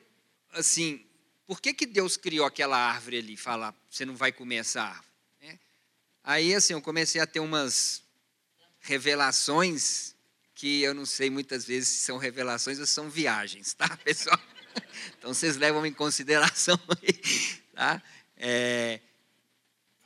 [0.53, 1.05] assim,
[1.47, 3.37] por que, que Deus criou aquela árvore ali?
[3.37, 5.07] Fala, você não vai comer essa árvore.
[5.41, 5.59] né?
[6.25, 8.03] Aí, assim, eu comecei a ter umas
[8.81, 10.15] revelações
[10.55, 14.41] que eu não sei muitas vezes se são revelações ou são viagens, tá, pessoal?
[15.19, 18.03] Então, vocês levam em consideração aí, tá?
[18.37, 19.01] É,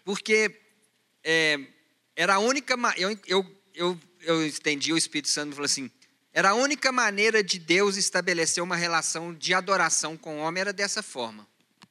[0.04, 0.54] porque
[1.24, 1.58] é,
[2.16, 2.74] era a única...
[2.96, 5.90] Eu, eu, eu, eu entendi, o Espírito Santo falou assim,
[6.32, 10.72] era a única maneira de Deus estabelecer uma relação de adoração com o homem, era
[10.72, 11.46] dessa forma.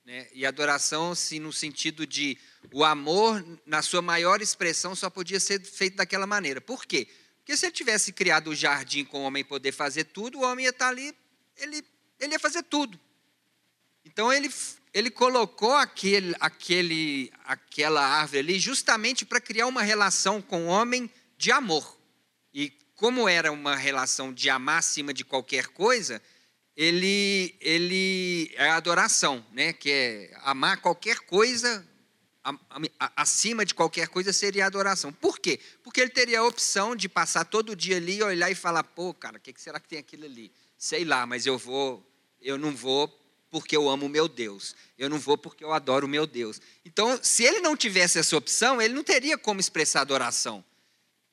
[0.05, 0.27] Né?
[0.33, 2.37] E adoração, se no sentido de
[2.71, 6.61] o amor, na sua maior expressão, só podia ser feito daquela maneira.
[6.61, 7.07] Por quê?
[7.37, 10.65] Porque se ele tivesse criado o jardim com o homem poder fazer tudo, o homem
[10.65, 11.13] ia estar ali,
[11.57, 11.83] ele,
[12.19, 12.99] ele ia fazer tudo.
[14.05, 14.49] Então ele,
[14.93, 21.09] ele colocou aquele, aquele, aquela árvore ali justamente para criar uma relação com o homem
[21.37, 21.97] de amor.
[22.53, 26.21] E como era uma relação de amar acima de qualquer coisa,
[26.75, 29.73] ele, ele é adoração, né?
[29.73, 31.85] que é amar qualquer coisa
[33.15, 35.11] acima de qualquer coisa seria adoração.
[35.11, 35.59] Por quê?
[35.83, 39.37] Porque ele teria a opção de passar todo dia ali, olhar e falar, pô, cara,
[39.37, 40.51] o que que será que tem aquilo ali?
[40.77, 42.03] Sei lá, mas eu vou,
[42.41, 43.18] eu não vou
[43.49, 44.75] porque eu amo o meu Deus.
[44.97, 46.61] Eu não vou porque eu adoro o meu Deus.
[46.85, 50.63] Então, se ele não tivesse essa opção, ele não teria como expressar adoração.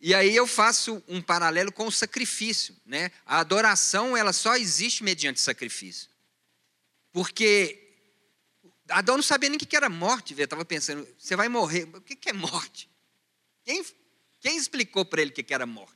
[0.01, 3.11] E aí eu faço um paralelo com o sacrifício, né?
[3.25, 6.09] A adoração, ela só existe mediante sacrifício.
[7.13, 7.83] Porque
[8.89, 10.45] Adão não sabia nem o que era morte, velho.
[10.45, 11.89] Estava pensando, você vai morrer.
[11.95, 12.89] O que é morte?
[13.65, 13.85] Quem,
[14.39, 15.96] quem explicou para ele o que era morte?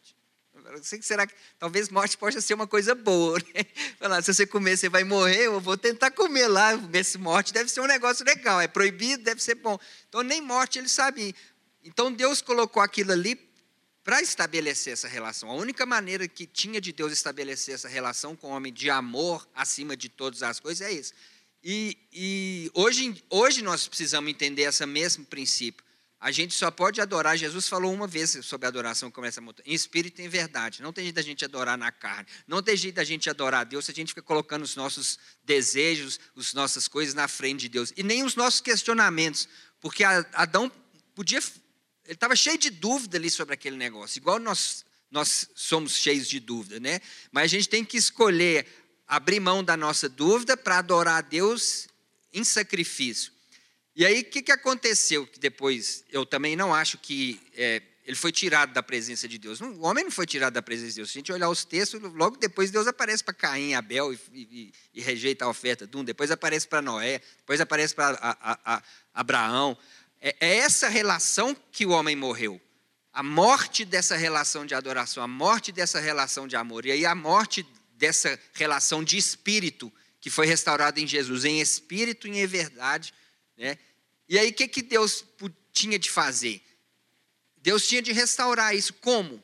[0.83, 3.65] Sei será que talvez morte possa ser uma coisa boa, né?
[3.99, 6.71] Falar, se você comer, você vai morrer, eu vou tentar comer lá.
[6.93, 9.79] Esse morte deve ser um negócio legal, é proibido, deve ser bom.
[10.09, 11.35] Então, nem morte ele sabia.
[11.85, 13.51] Então, Deus colocou aquilo ali
[14.03, 15.51] para estabelecer essa relação.
[15.51, 19.47] A única maneira que tinha de Deus estabelecer essa relação com o homem de amor
[19.55, 21.13] acima de todas as coisas é isso.
[21.63, 25.85] E, e hoje, hoje nós precisamos entender esse mesmo princípio.
[26.21, 29.67] A gente só pode adorar, Jesus falou uma vez sobre a adoração como essa montanha,
[29.67, 30.83] em espírito e em verdade.
[30.83, 32.27] Não tem jeito da gente adorar na carne.
[32.47, 35.19] Não tem jeito da gente adorar a Deus se a gente fica colocando os nossos
[35.43, 37.91] desejos, as nossas coisas na frente de Deus.
[37.97, 39.49] E nem os nossos questionamentos.
[39.81, 40.71] Porque Adão
[41.15, 41.39] podia.
[42.05, 46.39] Ele estava cheio de dúvida ali sobre aquele negócio, igual nós, nós somos cheios de
[46.39, 47.01] dúvida, né?
[47.33, 48.67] Mas a gente tem que escolher
[49.09, 51.89] abrir mão da nossa dúvida para adorar a Deus
[52.31, 53.33] em sacrifício.
[54.01, 55.27] E aí, o que, que aconteceu?
[55.27, 59.61] Que depois, eu também não acho que é, ele foi tirado da presença de Deus.
[59.61, 61.11] O homem não foi tirado da presença de Deus.
[61.11, 64.73] Se a gente olhar os textos, logo depois Deus aparece para Caim Abel e, e-
[64.95, 66.03] e rejeita a oferta de um.
[66.03, 68.83] Depois aparece para Noé, depois aparece para
[69.13, 69.77] Abraão.
[70.19, 72.59] É, é essa relação que o homem morreu.
[73.13, 76.87] A morte dessa relação de adoração, a morte dessa relação de amor.
[76.87, 77.67] E aí a morte
[77.99, 83.13] dessa relação de espírito que foi restaurada em Jesus, em espírito e em verdade.
[83.59, 83.77] Né?
[84.31, 85.24] E aí o que, que Deus
[85.73, 86.62] tinha de fazer?
[87.57, 88.94] Deus tinha de restaurar isso.
[88.94, 89.43] Como?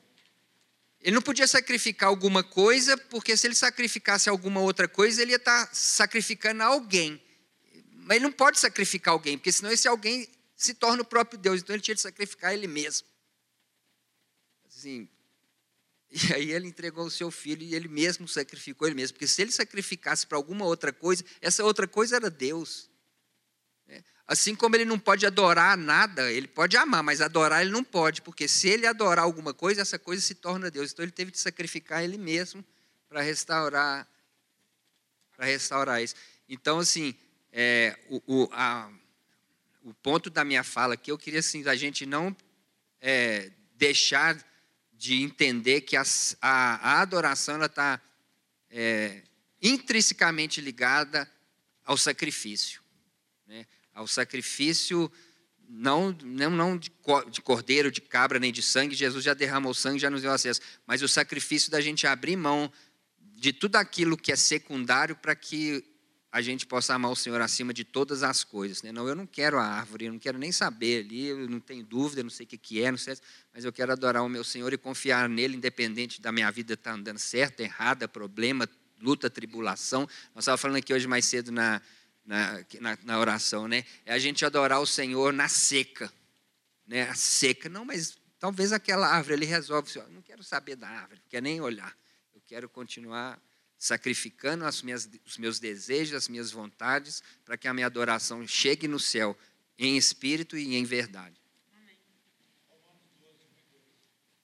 [1.00, 5.38] Ele não podia sacrificar alguma coisa, porque se ele sacrificasse alguma outra coisa, ele ia
[5.38, 7.20] estar sacrificando alguém.
[7.94, 11.60] Mas ele não pode sacrificar alguém, porque senão esse alguém se torna o próprio Deus.
[11.60, 13.08] Então ele tinha de sacrificar ele mesmo.
[14.68, 15.08] Assim,
[16.12, 19.14] e aí ele entregou o seu filho e ele mesmo sacrificou ele mesmo.
[19.14, 22.88] Porque se ele sacrificasse para alguma outra coisa, essa outra coisa era Deus.
[24.28, 28.22] Assim como ele não pode adorar nada, ele pode amar, mas adorar ele não pode,
[28.22, 30.92] porque se ele adorar alguma coisa, essa coisa se torna Deus.
[30.92, 32.64] Então ele teve de sacrificar ele mesmo
[33.08, 34.08] para restaurar,
[35.36, 36.16] para restaurar isso.
[36.48, 37.14] Então assim,
[37.52, 38.90] é, o, o, a-
[39.82, 42.36] o ponto da minha fala aqui, eu queria assim, a gente não
[43.00, 44.36] é, deixar
[44.92, 48.00] de entender que as- a, a adoração está
[48.68, 49.22] é,
[49.62, 51.30] intrinsecamente ligada
[51.84, 52.82] ao sacrifício,
[53.46, 53.64] né?
[53.96, 55.10] Ao sacrifício
[55.68, 56.92] não, não, não de,
[57.30, 58.94] de cordeiro, de cabra, nem de sangue.
[58.94, 60.60] Jesus já derramou sangue, já nos deu acesso.
[60.86, 62.70] Mas o sacrifício da gente abrir mão
[63.18, 65.82] de tudo aquilo que é secundário para que
[66.30, 68.82] a gente possa amar o Senhor acima de todas as coisas.
[68.82, 68.92] Né?
[68.92, 71.82] Não, eu não quero a árvore, eu não quero nem saber ali, eu não tenho
[71.82, 73.16] dúvida, eu não sei o que é, não sei,
[73.54, 76.92] mas eu quero adorar o meu Senhor e confiar nele, independente da minha vida estar
[76.92, 78.68] andando certo, errada, problema,
[79.00, 80.02] luta, tribulação.
[80.34, 81.80] Nós estávamos falando aqui hoje mais cedo na,
[82.26, 83.84] na, na, na oração, né?
[84.04, 86.12] É a gente adorar o Senhor na seca,
[86.86, 87.08] né?
[87.08, 87.68] A seca.
[87.68, 91.44] Não, mas talvez aquela árvore ele resolve, assim, não quero saber da árvore, não quero
[91.44, 91.96] nem olhar.
[92.34, 93.40] Eu quero continuar
[93.78, 98.88] sacrificando as minhas, os meus desejos, as minhas vontades, para que a minha adoração chegue
[98.88, 99.36] no céu
[99.78, 101.40] em espírito e em verdade.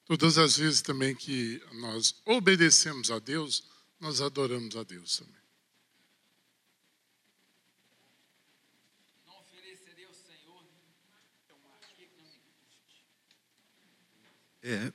[0.05, 3.65] Todas as vezes também que nós obedecemos a Deus,
[3.99, 5.41] nós adoramos a Deus também.
[9.25, 10.67] Não oferecerei ao Senhor
[11.45, 13.07] então, aqui que não me custe.
[14.63, 14.93] É,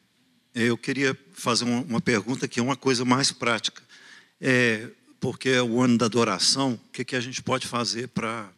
[0.56, 3.84] eu queria fazer uma, pergunta que é uma coisa mais prática.
[4.40, 4.90] É,
[5.20, 8.50] porque é o ano da adoração, o que, que a gente pode fazer para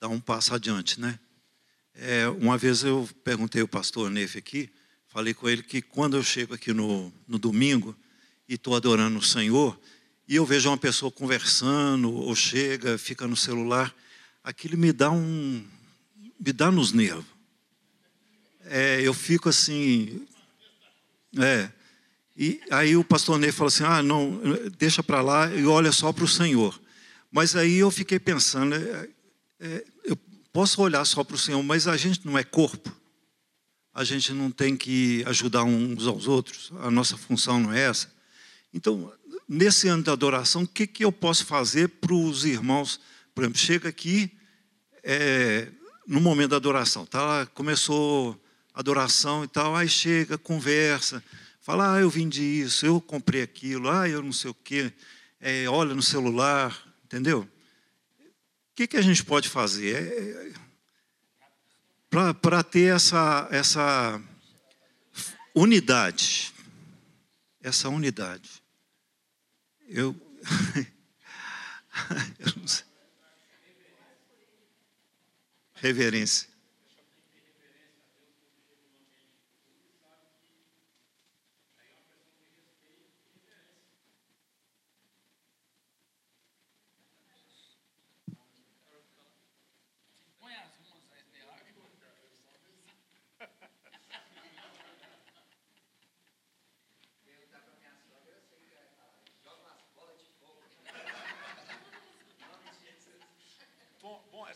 [0.00, 1.18] dar um passo adiante, né?
[1.94, 4.70] É, uma vez eu perguntei ao pastor Nefe aqui,
[5.08, 7.96] falei com ele que quando eu chego aqui no, no domingo
[8.48, 9.78] e estou adorando o Senhor,
[10.28, 13.94] e eu vejo uma pessoa conversando, ou chega, fica no celular,
[14.44, 15.66] aquilo me dá um.
[16.38, 17.39] me dá nos nervos.
[18.72, 20.24] É, eu fico assim.
[21.36, 21.68] É.
[22.36, 24.40] E aí o pastor Ney falou assim: ah, não,
[24.78, 26.80] deixa para lá e olha só para o Senhor.
[27.32, 29.08] Mas aí eu fiquei pensando: é,
[29.58, 30.16] é, eu
[30.52, 32.94] posso olhar só para o Senhor, mas a gente não é corpo.
[33.92, 36.70] A gente não tem que ajudar uns aos outros.
[36.78, 38.08] A nossa função não é essa.
[38.72, 39.12] Então,
[39.48, 43.00] nesse ano da adoração, o que, que eu posso fazer para os irmãos?
[43.34, 44.30] Por exemplo, chega aqui
[45.02, 45.66] é,
[46.06, 47.46] no momento da adoração, tá?
[47.46, 48.40] Começou
[48.74, 51.22] adoração e tal, aí chega, conversa,
[51.60, 54.92] fala, ah, eu vendi isso, eu comprei aquilo, ah, eu não sei o quê,
[55.40, 57.40] é, olha no celular, entendeu?
[57.40, 59.96] O que, que a gente pode fazer?
[59.96, 60.52] É,
[62.40, 64.20] para ter essa, essa
[65.54, 66.52] unidade.
[67.62, 68.62] Essa unidade.
[69.88, 70.16] Eu.
[72.38, 72.84] eu não sei.
[75.74, 76.49] Reverência.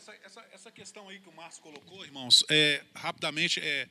[0.05, 3.87] Essa, essa, essa questão aí que o Márcio colocou, irmãos, é, rapidamente, é,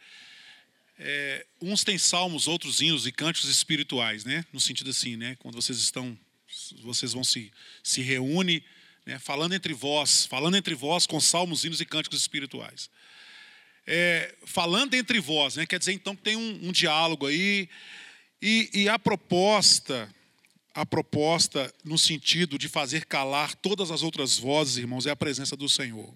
[0.97, 4.45] é, uns têm salmos, outros hinos e cânticos espirituais, né?
[4.53, 5.36] No sentido assim, né?
[5.41, 6.16] Quando vocês estão,
[6.82, 8.65] vocês vão se, se reúne,
[9.05, 9.19] né?
[9.19, 12.89] falando entre vós, falando entre vós com salmos, hinos e cânticos espirituais.
[13.85, 15.66] É, falando entre vós, né?
[15.66, 17.69] Quer dizer então que tem um, um diálogo aí
[18.41, 20.09] e, e a proposta
[20.75, 25.57] a proposta no sentido de fazer calar todas as outras vozes, irmãos, é a presença
[25.57, 26.13] do Senhor.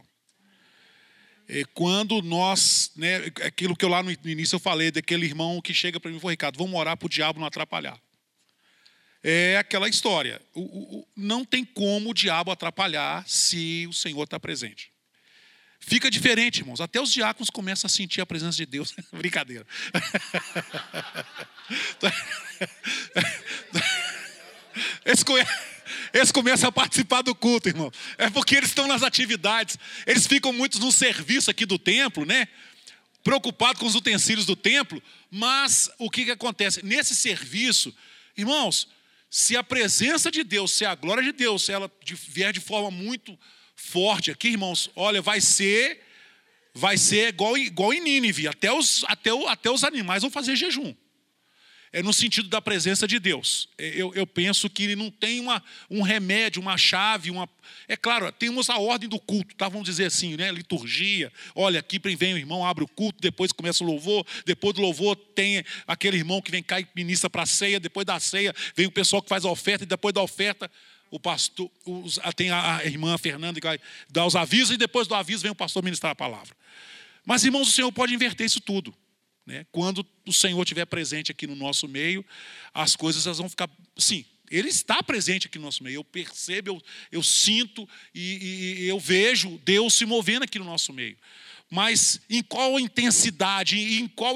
[1.49, 5.73] É quando nós, né, aquilo que eu lá no início eu falei, daquele irmão que
[5.73, 7.99] chega para mim e Ricardo, vamos orar para o diabo não atrapalhar.
[9.23, 10.43] É aquela história.
[10.53, 14.93] O, o, o, não tem como o diabo atrapalhar se o Senhor está presente.
[15.81, 16.81] Fica diferente, irmãos.
[16.81, 18.93] Até os diáconos começam a sentir a presença de Deus.
[19.13, 19.65] Brincadeira.
[25.05, 25.41] Eles, come...
[26.13, 27.91] eles começam a participar do culto, irmão.
[28.17, 29.77] É porque eles estão nas atividades.
[30.07, 32.49] Eles ficam muito no serviço aqui do templo, né?
[33.23, 35.03] Preocupados com os utensílios do templo.
[35.31, 36.85] Mas o que, que acontece?
[36.85, 37.95] Nesse serviço,
[38.37, 38.89] irmãos,
[39.31, 41.91] se a presença de Deus, se a glória de Deus, se ela
[42.29, 43.39] vier de forma muito
[43.75, 46.07] forte aqui, irmãos, olha, vai ser.
[46.75, 48.47] Vai ser igual, igual em Nínive.
[48.47, 50.95] Até os, até, o, até os animais vão fazer jejum
[51.93, 53.69] é no sentido da presença de Deus.
[53.78, 57.48] Eu, eu penso que não tem uma, um remédio, uma chave, uma.
[57.86, 59.69] É claro, temos a ordem do culto, tá?
[59.69, 60.51] Vamos dizer assim, né?
[60.51, 61.32] Liturgia.
[61.55, 65.16] Olha, aqui vem o irmão, abre o culto, depois começa o louvor, depois do louvor
[65.16, 68.86] tem aquele irmão que vem cá e ministra para a ceia, depois da ceia vem
[68.86, 70.70] o pessoal que faz a oferta, e depois da oferta
[71.10, 75.43] o pastor, os, tem a irmã Fernanda que dar os avisos, e depois do aviso
[75.43, 76.55] vem o pastor ministrar a palavra.
[77.24, 78.94] Mas, irmãos, o Senhor pode inverter isso tudo.
[79.49, 79.65] Né?
[79.73, 82.23] Quando o Senhor estiver presente aqui no nosso meio,
[82.75, 83.66] as coisas elas vão ficar.
[83.97, 85.95] Sim, Ele está presente aqui no nosso meio.
[85.95, 90.93] Eu percebo, eu, eu sinto e, e- eu vejo Deus se movendo aqui no nosso
[90.93, 91.16] meio.
[91.70, 94.35] Mas em qual intensidade, e em qual,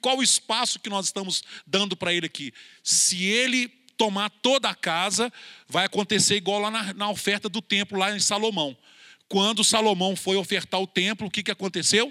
[0.00, 2.50] qual espaço que nós estamos dando para Ele aqui?
[2.82, 3.68] Se Ele
[3.98, 5.30] tomar toda a casa,
[5.68, 8.74] vai acontecer igual lá na, na oferta do templo, lá em Salomão.
[9.28, 12.10] Quando Salomão foi ofertar o templo, o que, que aconteceu?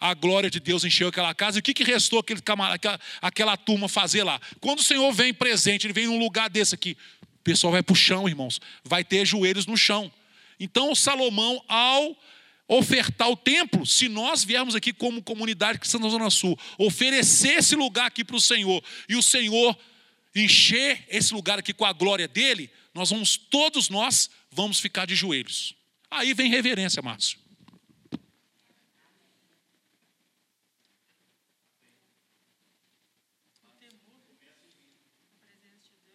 [0.00, 1.58] A glória de Deus encheu aquela casa.
[1.58, 4.40] E o que, que restou aquele camar- aquela, aquela turma fazer lá?
[4.60, 6.96] Quando o Senhor vem presente, ele vem num lugar desse aqui,
[7.34, 10.10] o pessoal vai para o chão, irmãos, vai ter joelhos no chão.
[10.58, 12.16] Então, Salomão, ao
[12.66, 17.74] ofertar o templo, se nós viermos aqui como comunidade cristã da Zona Sul, oferecer esse
[17.74, 19.76] lugar aqui para o Senhor, e o Senhor
[20.34, 25.16] encher esse lugar aqui com a glória dele, nós vamos, todos nós, vamos ficar de
[25.16, 25.74] joelhos.
[26.10, 27.38] Aí vem reverência, Márcio.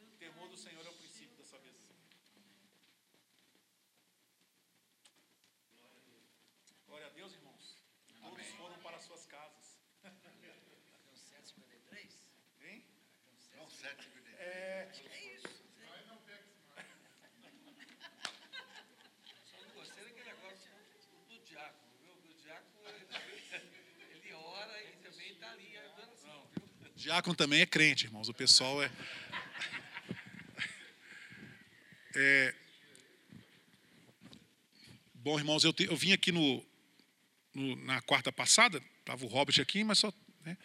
[0.01, 1.95] O temor do Senhor é o princípio da sabedoria.
[6.87, 7.77] Glória a Deus, irmãos.
[8.21, 9.79] Todos foram para suas casas.
[12.61, 12.83] Hein?
[13.55, 14.07] Não, sete
[14.39, 14.89] É.
[19.49, 20.71] Só não gostei daquele negócio
[21.29, 22.13] do diácono, viu?
[22.13, 23.07] O diácono, ele,
[24.13, 26.91] ele ora e também está ali ajudando assim, viu?
[27.05, 28.29] Diácono também é crente, irmãos.
[28.29, 28.89] O pessoal é.
[32.17, 32.55] É,
[35.13, 36.65] Bom, irmãos, eu, te- eu vim aqui no,
[37.53, 40.11] no- na quarta passada, estava o Robert aqui, mas só.
[40.43, 40.57] né?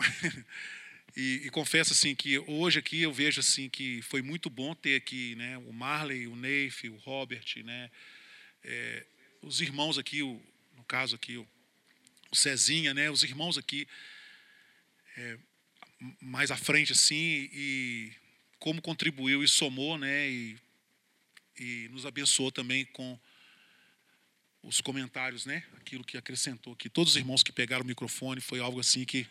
[1.16, 4.96] E, e confesso assim que hoje aqui eu vejo assim que foi muito bom ter
[4.96, 7.88] aqui, né, o Marley, o Neif, o Robert, né,
[8.64, 9.06] é,
[9.40, 10.42] os irmãos aqui, o-
[10.76, 11.46] no caso aqui o,
[12.32, 13.86] o Cezinha, né, os irmãos aqui
[15.16, 15.38] é,
[16.20, 18.12] mais à frente assim e
[18.58, 20.56] como contribuiu e somou, né, e,
[21.58, 23.18] e nos abençoou também com
[24.62, 26.88] os comentários, né, aquilo que acrescentou aqui.
[26.88, 29.26] Todos os irmãos que pegaram o microfone foi algo assim que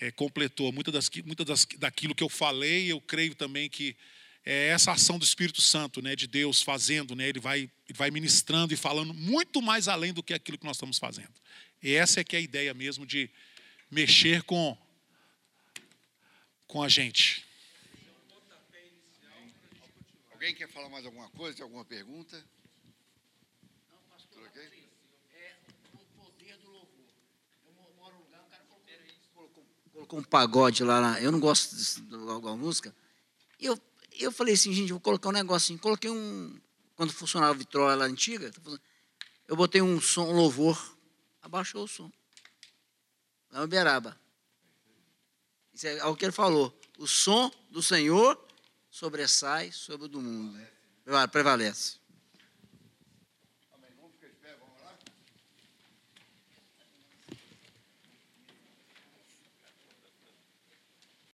[0.00, 2.90] é, completou muitas das, muita das, daquilo que eu falei.
[2.90, 3.96] Eu creio também que
[4.44, 8.10] é essa ação do Espírito Santo, né, de Deus fazendo, né, ele vai, ele vai
[8.10, 11.32] ministrando e falando muito mais além do que aquilo que nós estamos fazendo.
[11.82, 13.30] E essa é que é a ideia mesmo de
[13.90, 14.76] mexer com
[16.66, 17.44] com a gente.
[20.32, 21.56] Alguém quer falar mais alguma coisa?
[21.56, 22.42] Tem alguma pergunta?
[24.30, 24.90] Tudo ok?
[29.92, 32.94] colocou um pagode lá, na- eu não gosto de alguma música.
[33.58, 33.78] E eu,
[34.18, 35.78] eu falei assim, gente, vou colocar um negocinho.
[35.78, 36.58] Coloquei um.
[36.96, 38.60] Quando funcionava a vitrola lá antiga, tá
[39.48, 40.96] eu botei um som, um louvor,
[41.42, 42.10] abaixou o som.
[43.50, 44.18] Lá em Uberaba.
[45.72, 46.76] Isso é o que ele falou.
[46.98, 48.38] O som do Senhor
[48.90, 50.60] sobressai sobre o do mundo.
[51.30, 51.99] Prevalece.